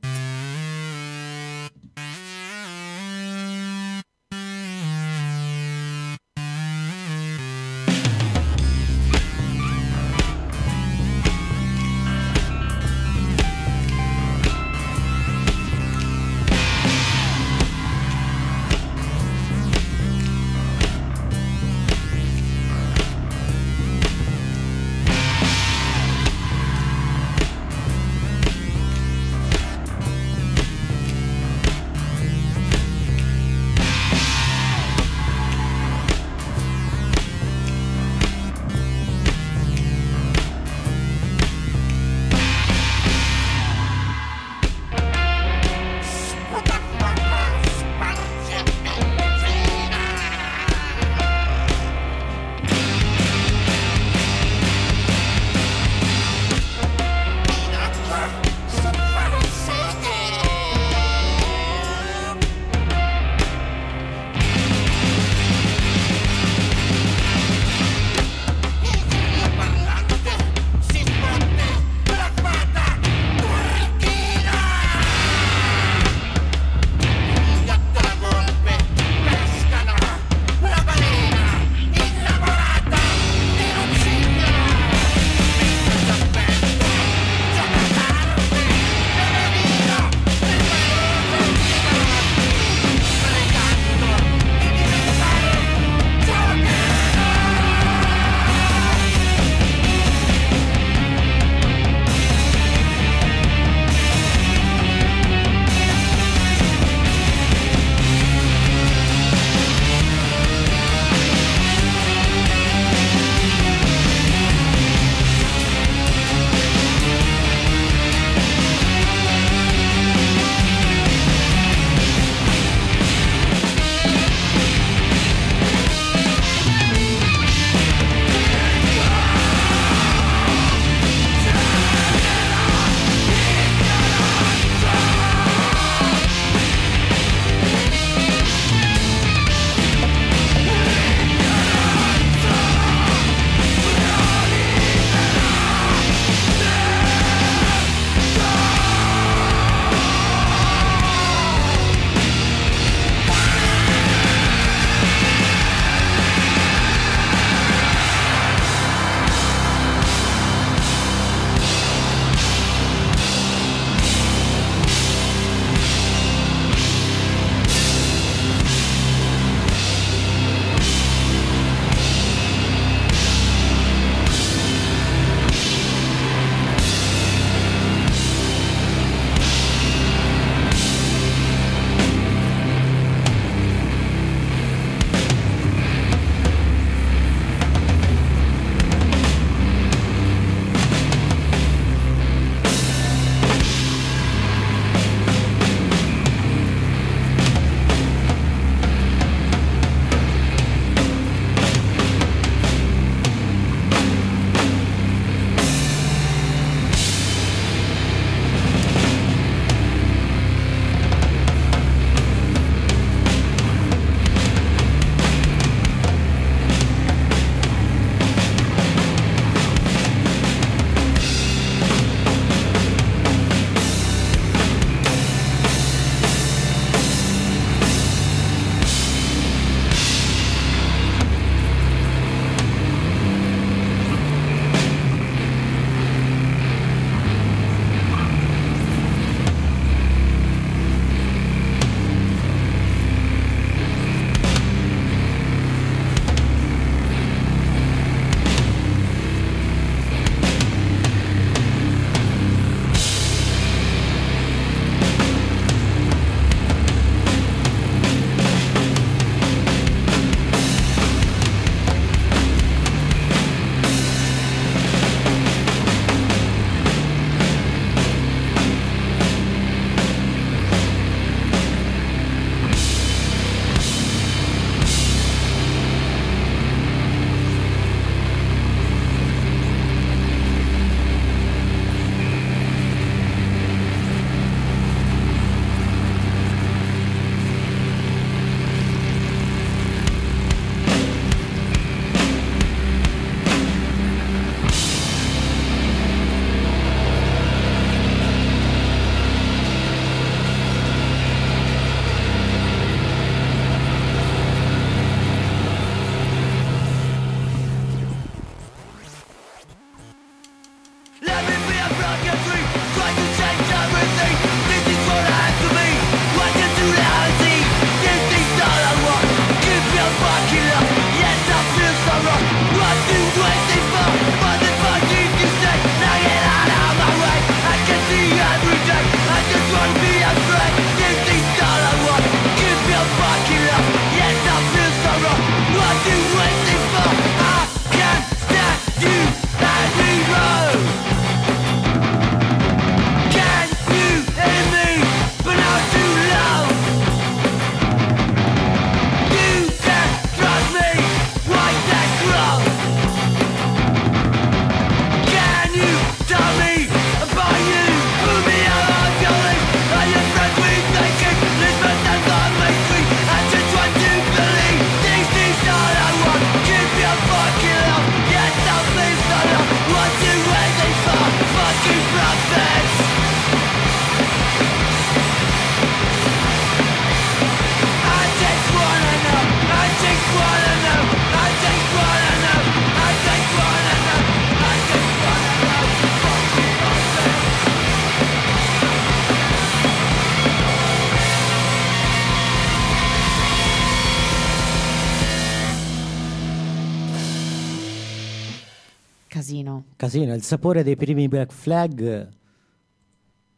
[400.08, 400.32] Casino.
[400.32, 402.28] Il sapore dei primi Black Flag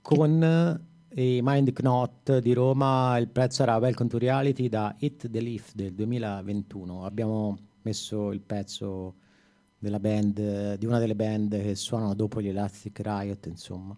[0.02, 0.80] con
[1.14, 5.70] i Mind Knot di Roma, il prezzo era Welcome to Reality da Hit the Leaf
[5.74, 7.04] del 2021.
[7.04, 9.14] Abbiamo messo il pezzo
[9.78, 13.96] della band, di una delle band che suonano dopo gli Elastic Riot, insomma.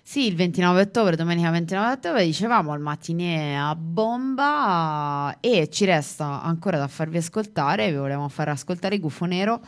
[0.00, 6.44] Sì, il 29 ottobre, domenica 29 ottobre, dicevamo al mattinè a bomba e ci resta
[6.44, 9.60] ancora da farvi ascoltare, vi volevamo far ascoltare Gufo Nero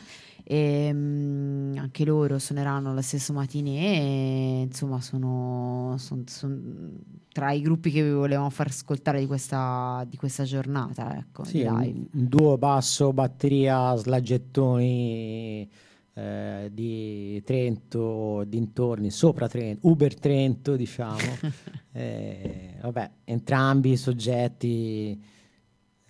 [0.51, 6.99] e mm, anche loro suoneranno lo stesso mattinè e, insomma sono, son- son
[7.31, 11.61] tra i gruppi che vi volevamo far ascoltare di questa, di questa giornata, ecco, Sì,
[11.61, 15.69] un, un duo basso, batteria, slaggettoni
[16.15, 21.19] eh, di Trento, dintorni, sopra Trento, Uber Trento, diciamo.
[21.91, 25.21] Eh, vabbè, entrambi soggetti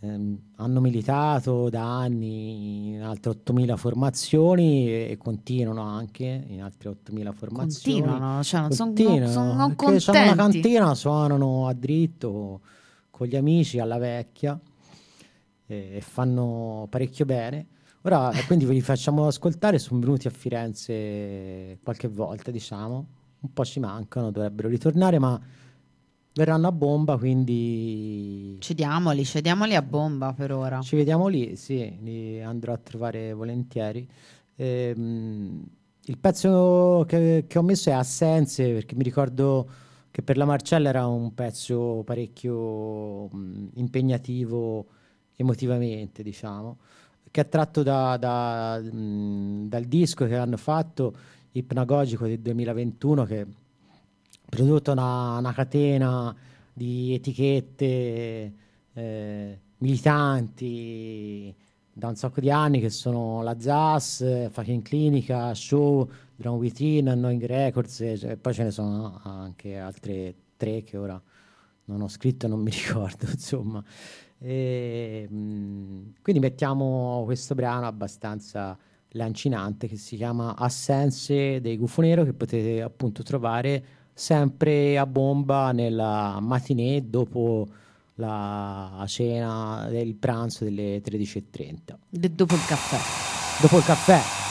[0.00, 6.90] ehm, hanno militato da anni in altre 8.000 formazioni e, e continuano anche in altre
[6.90, 8.00] 8.000 formazioni.
[8.00, 10.60] Continuano, cioè non sono Continuano, non perché c'hanno una contenti.
[10.60, 12.60] cantina, suonano a dritto
[13.10, 14.58] con gli amici alla vecchia
[15.66, 17.66] e e fanno parecchio bene.
[18.02, 23.06] Ora, eh, quindi ve li facciamo ascoltare, sono venuti a Firenze qualche volta, diciamo,
[23.40, 25.38] un po' ci mancano, dovrebbero ritornare, ma
[26.38, 30.80] verranno a bomba, quindi Cediamoli, cediamoli a bomba per ora.
[30.80, 34.06] ci vediamo lì, sì, li andrò a trovare volentieri.
[34.56, 35.64] Ehm,
[36.04, 39.68] il pezzo che, che ho messo è Assenze, perché mi ricordo
[40.10, 44.86] che per la Marcella era un pezzo parecchio mh, impegnativo
[45.36, 46.78] emotivamente, diciamo,
[47.30, 51.14] che è tratto da- da, mh, dal disco che hanno fatto,
[51.52, 53.46] Ipnagogico del 2021, che
[54.48, 56.34] prodotto una, una catena
[56.72, 58.52] di etichette
[58.92, 61.54] eh, militanti
[61.92, 67.44] da un sacco di anni che sono la ZAS, Fucking Clinica, Show, Drum Within, Annoying
[67.44, 71.20] Records e cioè, poi ce ne sono anche altre tre che ora
[71.86, 73.82] non ho scritto e non mi ricordo insomma.
[74.38, 78.78] E, mh, quindi mettiamo questo brano abbastanza
[79.12, 85.70] lancinante che si chiama Assenze dei Gufo Nero che potete appunto trovare sempre a bomba
[85.70, 87.68] nella matinée dopo
[88.16, 91.76] la cena del pranzo delle 13.30
[92.08, 92.98] D- dopo il caffè.
[93.62, 94.47] dopo il caffè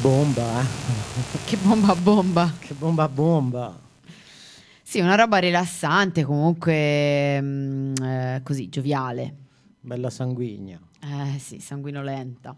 [0.00, 0.64] bomba, eh.
[1.44, 2.52] Che bomba bomba.
[2.58, 3.78] Che bomba bomba.
[4.82, 9.34] Sì, una roba rilassante, comunque mm, eh, così, gioviale.
[9.80, 10.78] Bella sanguigna.
[11.02, 12.56] Eh sì, sanguinolenta.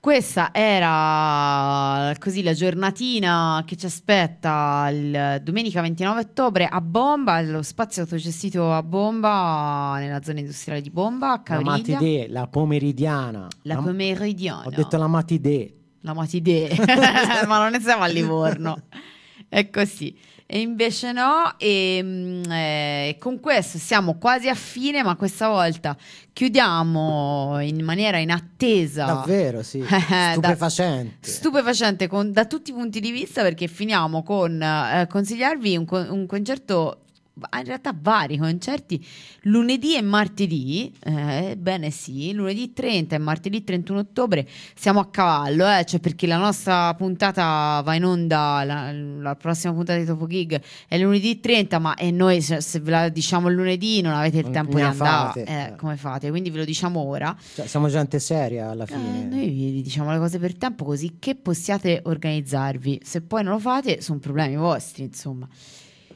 [0.00, 7.62] Questa era così la giornatina che ci aspetta il domenica 29 ottobre a Bomba, lo
[7.62, 11.70] spazio autogestito a Bomba, nella zona industriale di Bomba, a La Cavriglia.
[11.98, 13.48] matidè, la pomeridiana.
[13.62, 14.66] La La- pomeridiana.
[14.66, 15.74] Ho detto la matidè.
[16.02, 16.74] La matidè,
[17.46, 18.82] ma non ne siamo a Livorno.
[19.48, 20.16] È così.
[20.50, 25.94] E invece no, e mm, eh, con questo siamo quasi a fine, ma questa volta
[26.32, 29.04] chiudiamo in maniera in attesa.
[29.04, 29.80] Davvero, sì.
[29.86, 31.28] Da- Stupefacente.
[31.28, 36.26] Stupefacente con- da tutti i punti di vista perché finiamo con eh, consigliarvi un, un
[36.26, 37.00] concerto,
[37.58, 39.04] in realtà vari concerti,
[39.42, 45.66] lunedì e martedì, eh, bene sì, lunedì 30 e martedì 31 ottobre siamo a cavallo,
[45.68, 50.26] eh, cioè perché la nostra puntata va in onda, la, la prossima puntata di Topo
[50.26, 54.12] Gig è lunedì 30, ma e noi se, se ve la diciamo il lunedì non
[54.14, 55.76] avete il tempo ne di andare, eh, eh.
[55.76, 56.30] come fate?
[56.30, 57.36] Quindi ve lo diciamo ora.
[57.54, 59.24] Cioè, siamo gente seria alla Eh, fine.
[59.24, 63.00] noi vi diciamo le cose per tempo così che possiate organizzarvi.
[63.02, 65.48] Se poi non lo fate, sono problemi vostri, insomma.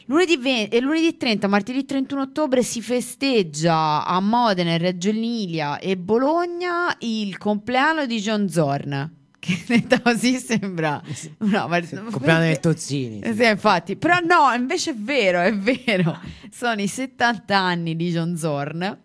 [0.07, 5.97] Lunedì, 20 e lunedì 30, martedì 31 ottobre si festeggia a Modena, Reggio Emilia e
[5.97, 9.17] Bologna il compleanno di John Zorn.
[9.43, 11.03] Che detta così sembra
[11.39, 13.19] una ma- compleanno perché- Tozzini.
[13.21, 16.17] eh, sì, infatti, però no, invece è vero, è vero.
[16.53, 19.01] Sono i 70 anni di John Zorn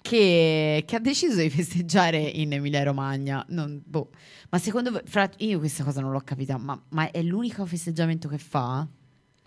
[0.00, 3.44] che, che ha deciso di festeggiare in Emilia Romagna.
[3.50, 4.10] Non- boh.
[4.50, 8.26] Ma secondo voi, fra- io questa cosa non l'ho capita, ma, ma è l'unico festeggiamento
[8.28, 8.84] che fa?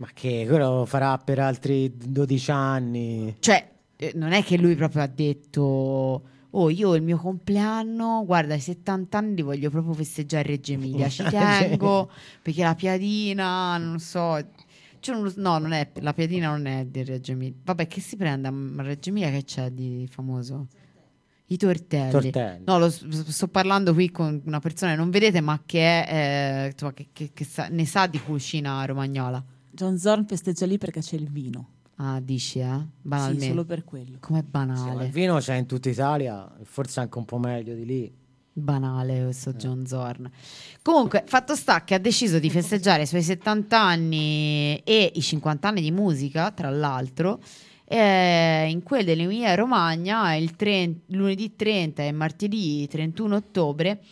[0.02, 3.36] Ma che quello farà per altri 12 anni.
[3.38, 6.24] Cioè, eh, non è che lui proprio ha detto.
[6.54, 10.74] Oh, io il mio compleanno, guarda, i 70 anni li voglio proprio festeggiare a Reggio
[10.74, 11.08] Emilia.
[11.08, 12.10] Ci tengo
[12.42, 14.44] perché la piadina, non so.
[15.00, 17.60] cioè, no, non è la piadina, non è di Reggio Emilia.
[17.64, 19.30] Vabbè, che si prende a Reggio Emilia?
[19.30, 20.66] Che c'è di famoso?
[21.46, 22.10] I tortelli.
[22.10, 22.64] Tortelli.
[22.66, 26.92] No, lo sto parlando qui con una persona che non vedete, ma che, è, eh,
[26.94, 29.46] che, che- che sa- ne sa di cucina romagnola.
[29.82, 31.70] John Zorn festeggia lì perché c'è il vino.
[31.96, 32.66] Ah, dici, eh?
[32.78, 33.48] Sì, Banalmente.
[33.48, 34.18] solo per quello.
[34.20, 35.06] Com'è Sì, ma banale.
[35.06, 38.14] il vino c'è in tutta Italia, forse anche un po' meglio di lì.
[38.54, 40.30] Banale questo John Zorn.
[40.84, 45.68] Comunque, fatto sta che ha deciso di festeggiare i suoi 70 anni e i 50
[45.70, 47.40] anni di musica, tra l'altro,
[47.86, 54.04] eh, in quel dell'Emilia Romagna il tre- lunedì 30 e martedì 31 ottobre.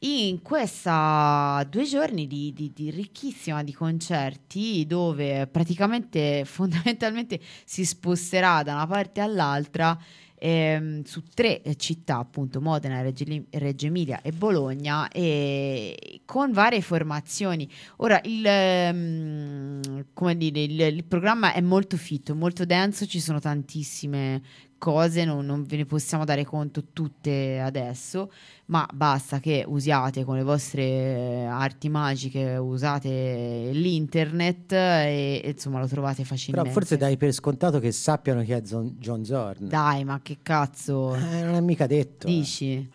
[0.00, 8.62] In questa due giorni di, di- di ricchissima di concerti dove praticamente fondamentalmente si sposterà
[8.62, 9.98] da una parte all'altra
[10.38, 17.68] ehm, su tre città, appunto Modena, Reggio, Reggio Emilia e Bologna, e con varie formazioni.
[17.96, 20.04] Ora, il, ehm,
[20.36, 24.42] dire, il, il programma è molto fitto, molto denso, ci sono tantissime
[24.78, 28.30] cose, non, non ve ne possiamo dare conto tutte adesso,
[28.66, 35.80] ma basta che usiate con le vostre eh, arti magiche, usate l'internet e, e, insomma
[35.80, 36.70] lo trovate Però facilmente.
[36.70, 39.68] forse dai per scontato che sappiano chi è Zon- John Zorn.
[39.68, 42.26] Dai, ma che cazzo Eh, non è mica detto.
[42.26, 42.30] eh.
[42.30, 42.90] dici?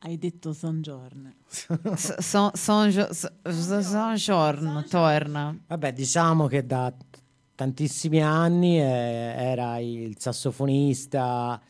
[0.00, 1.34] Hai detto John Zorn.
[1.48, 5.58] S- son- son son giorno, torna.
[5.66, 6.92] Vabbè, diciamo che da
[7.58, 11.60] tantissimi anni eh, era il sassofonista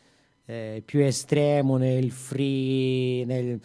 [0.44, 3.58] eh, più estremo nel free, nel-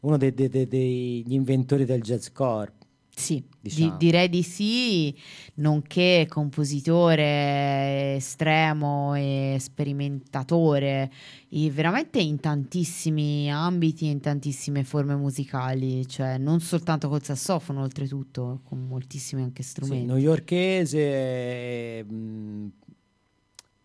[0.00, 2.72] uno dei- dei- dei- degli inventori del jazzcore.
[3.18, 3.96] Sì, di- Diciamo.
[3.96, 5.16] direi di sì,
[5.54, 11.10] nonché compositore estremo e sperimentatore,
[11.48, 18.60] e veramente in tantissimi ambiti, in tantissime forme musicali, cioè non soltanto col sassofono, oltretutto,
[18.64, 20.04] con moltissimi anche Sì, strumenti.
[20.04, 22.70] newyorkese, eh, mh,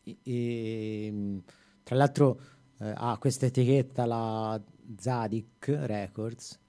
[0.04, 1.38] e- e, mh,
[1.84, 2.40] tra l'altro
[2.82, 4.62] eh, ha questa etichetta, la
[4.98, 5.46] Zadig
[5.86, 6.60] Records,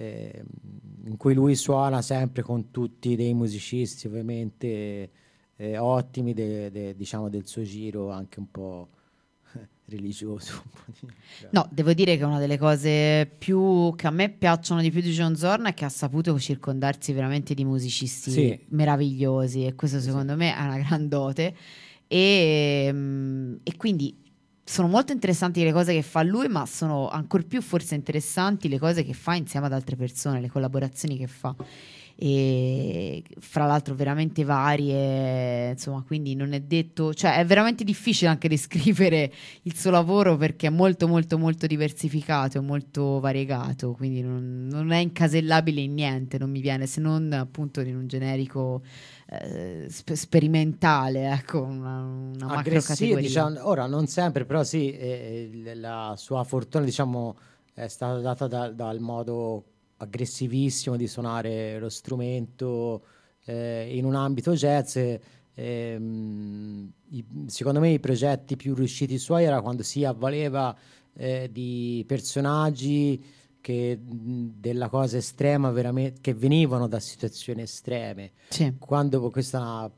[0.00, 0.42] eh,
[1.04, 5.10] in cui lui suona sempre con tutti dei musicisti ovviamente
[5.56, 8.88] eh, ottimi de- de- diciamo del suo giro anche un po'
[9.86, 10.62] religioso.
[11.50, 15.10] No, devo dire che una delle cose più che a me piacciono di più di
[15.12, 18.58] John Zorn è che ha saputo circondarsi veramente di musicisti Sì.
[18.68, 21.54] meravigliosi e questo secondo me è una gran dote
[22.06, 24.16] e, mm, e quindi
[24.70, 28.78] sono molto interessanti le cose che fa lui, ma sono ancora più forse interessanti le
[28.78, 31.52] cose che fa insieme ad altre persone, le collaborazioni che fa.
[32.22, 38.46] E fra l'altro veramente varie, insomma, quindi non è detto, cioè è veramente difficile anche
[38.46, 39.32] descrivere
[39.62, 44.90] il suo lavoro perché è molto molto molto diversificato, è molto variegato, quindi non, non
[44.90, 48.82] è incasellabile in niente, non mi viene se non appunto in un generico
[49.26, 53.22] eh, sp- sperimentale, ecco, una, una macro categoria.
[53.22, 57.34] diciamo, ora non sempre, però sì, eh, la sua fortuna diciamo,
[57.72, 59.64] è stata data da- dal modo
[60.02, 63.04] aggressivissimo di suonare lo strumento
[63.44, 64.96] eh, in un ambito jazz.
[65.54, 70.74] ehm, i- secondo me i progetti più riusciti suoi era quando si avvaleva
[71.16, 73.22] eh, di personaggi
[73.60, 78.74] che, della cosa estrema veramente, che venivano da situazioni estreme Sì.
[78.78, 79.92] quando questa è una-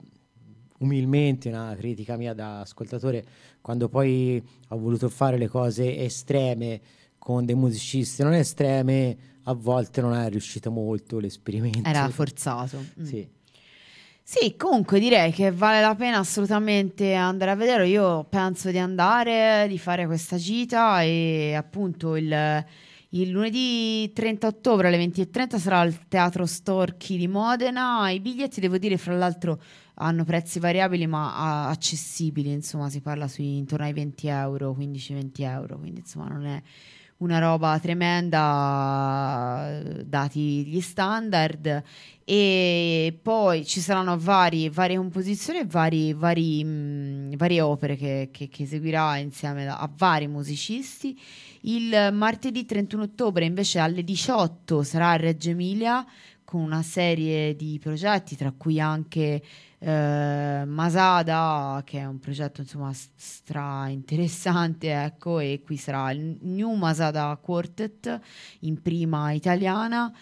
[0.79, 3.25] umilmente una critica mia da ascoltatore,
[3.61, 6.81] quando poi ho voluto fare le cose estreme
[7.19, 11.89] con dei musicisti non estreme, a volte non è riuscito molto l'esperimento.
[11.89, 12.85] Era forzato.
[13.01, 13.05] Mm.
[13.05, 13.29] Sì.
[14.25, 17.89] Sì, comunque direi che vale la pena assolutamente andare a vedere.
[17.89, 22.65] Io penso di andare, di fare questa gita e appunto il,
[23.11, 28.09] il lunedì 30 ottobre alle 20.30 sarà al Teatro Storchi di Modena.
[28.11, 29.61] I biglietti, devo dire, fra l'altro
[29.95, 35.31] hanno prezzi variabili ma ah, accessibili, insomma si parla sui intorno ai 20 euro, 15-20
[35.43, 36.63] euro, quindi insomma non è
[37.23, 41.83] una roba tremenda dati gli standard
[42.25, 48.49] e poi ci saranno vari- varie composizioni e vari- vari, mh, varie opere che, che-
[48.49, 51.19] che eseguirà insieme a vari musicisti.
[51.63, 56.05] Il martedì 31 ottobre invece alle 18 sarà a Reggio Emilia
[56.53, 59.43] con una serie di progetti, tra cui anche
[59.79, 66.75] eh, Masada, che è un progetto insomma stra interessante, ecco, e qui sarà il New
[66.75, 68.21] Masada Quartet
[68.61, 70.13] in prima italiana.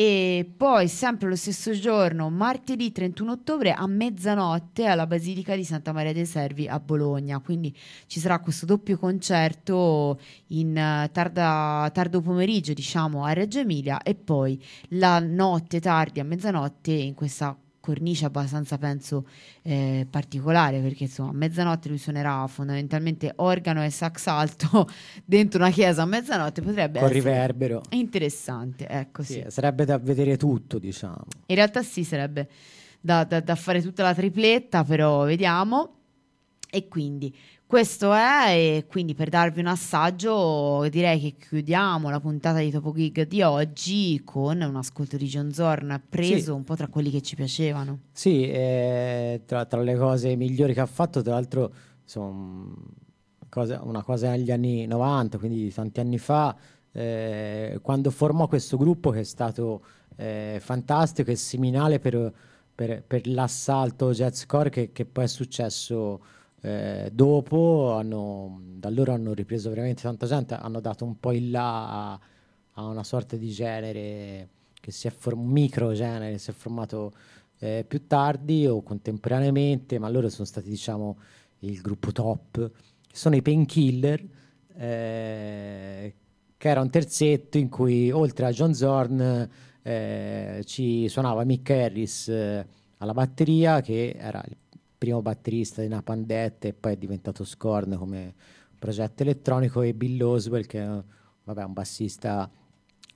[0.00, 5.90] E poi, sempre lo stesso giorno, martedì 31 ottobre a mezzanotte alla Basilica di Santa
[5.92, 7.40] Maria dei Servi a Bologna.
[7.40, 7.76] Quindi
[8.06, 10.20] ci sarà questo doppio concerto
[10.50, 16.24] in eh, tarda- tardo pomeriggio, diciamo, a Reggio Emilia e poi la notte tardi a
[16.24, 17.58] mezzanotte in questa
[17.88, 19.26] cornice abbastanza penso
[19.62, 24.86] eh, particolare perché insomma a mezzanotte lui suonerà fondamentalmente organo e sax alto
[25.24, 27.80] dentro una chiesa a mezzanotte potrebbe Con riverbero.
[27.90, 29.32] interessante ecco sì.
[29.34, 31.24] Sì, sarebbe da vedere tutto, diciamo.
[31.46, 32.48] in realtà sì sarebbe
[33.00, 35.94] da, da- da fare tutta la tripletta però vediamo
[36.70, 37.34] e quindi
[37.68, 38.46] questo è
[38.78, 43.42] e quindi per darvi un assaggio direi che chiudiamo la puntata di Topo Gig di
[43.42, 46.50] oggi con un ascolto di John Zorn preso Sì.
[46.50, 50.80] un po' tra quelli che ci piacevano Sì, eh, tra, tra le cose migliori che
[50.80, 51.70] ha fatto, tra l'altro,
[52.02, 52.72] insomma,
[53.50, 56.56] cosa- una cosa negli anni 90, quindi tanti anni fa,
[56.90, 59.84] eh, quando formò questo gruppo che è stato
[60.16, 62.32] eh, fantastico e seminale per,
[62.74, 66.20] per- per l'assalto jazzcore che, che poi è successo
[66.60, 71.50] eh, dopo, hanno, da allora hanno ripreso veramente tanta gente, hanno dato un po' il
[71.50, 72.20] là a,
[72.72, 74.48] a una sorta di genere
[74.80, 77.12] che si è formato, un micro genere, si è formato
[77.58, 81.18] eh, più tardi o contemporaneamente, ma loro sono stati, diciamo,
[81.60, 82.70] il gruppo top.
[83.10, 84.24] Sono i Painkiller,
[84.76, 86.14] eh,
[86.56, 89.48] che era un terzetto in cui oltre a John Zorn
[89.82, 92.66] eh, ci suonava Mick Harris eh,
[92.98, 94.56] alla batteria, che era il
[94.98, 98.34] primo batterista di Napalm Death e poi è diventato Scorn come
[98.78, 101.02] progetto elettronico, e Bill Oswell, che è
[101.44, 102.50] vabbè, un bassista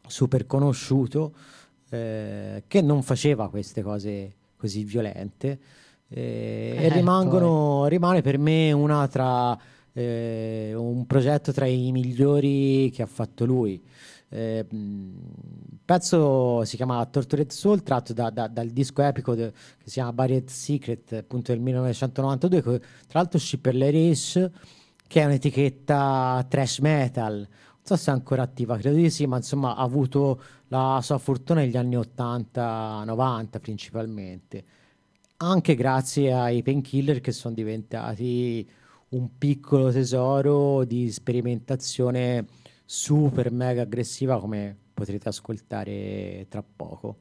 [0.07, 1.35] super conosciuto
[1.91, 5.59] eh, che non faceva queste cose così violente
[6.09, 9.59] eh, e Eh, rimangono, rimane per me una tra,
[9.93, 13.83] eh, un progetto tra i migliori che ha fatto lui.
[14.33, 14.77] Eh, mh,
[15.73, 19.95] il pezzo si chiama Tortured Soul, tratto da- da- dal disco epico de- che si
[19.95, 24.51] chiama Buried Secret, appunto del 1992, che tra l'altro per l'Erish,
[25.07, 27.35] che è un'etichetta trash metal.
[27.37, 31.19] Non so se è ancora attiva, credo di sì, ma insomma ha avuto la sua
[31.19, 34.65] fortuna negli anni 80-90 principalmente,
[35.39, 38.67] anche grazie ai painkiller che sono diventati
[39.11, 42.47] un piccolo tesoro di sperimentazione
[42.95, 47.21] super mega aggressiva come potrete ascoltare tra poco.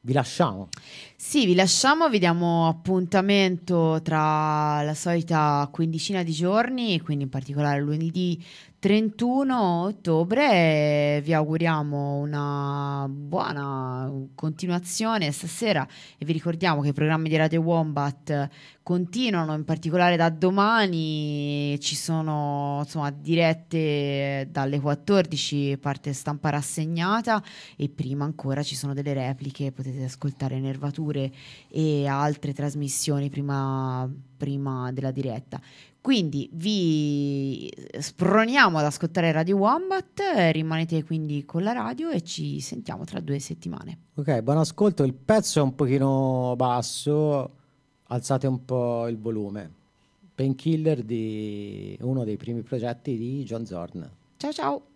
[0.00, 0.68] Vi lasciamo.
[1.16, 7.80] Sì, vi lasciamo, vi diamo appuntamento tra la solita quindicina di giorni, quindi in particolare
[7.80, 8.40] lunedì
[8.82, 11.20] 31 ottobre.
[11.22, 15.86] Vi auguriamo una buona continuazione stasera
[16.18, 18.48] e vi ricordiamo che i programmi di Radio Wombat
[18.82, 27.40] continuano, in particolare da domani ci sono insomma, dirette dalle 14, parte stampa rassegnata
[27.76, 31.30] e prima ancora ci sono delle repliche, potete ascoltare Nervature
[31.68, 35.60] e altre trasmissioni prima, prima della diretta.
[36.02, 40.20] Quindi vi sproniamo ad ascoltare Radio Wombat,
[40.50, 43.98] rimanete quindi con la radio e ci sentiamo tra due settimane.
[44.14, 45.04] Ok, buon ascolto.
[45.04, 47.50] Il pezzo è un pochino basso,
[48.08, 49.70] alzate un po' il volume.
[50.34, 54.10] Painkiller di uno dei primi progetti di John Zorn.
[54.38, 54.91] Ciao ciao!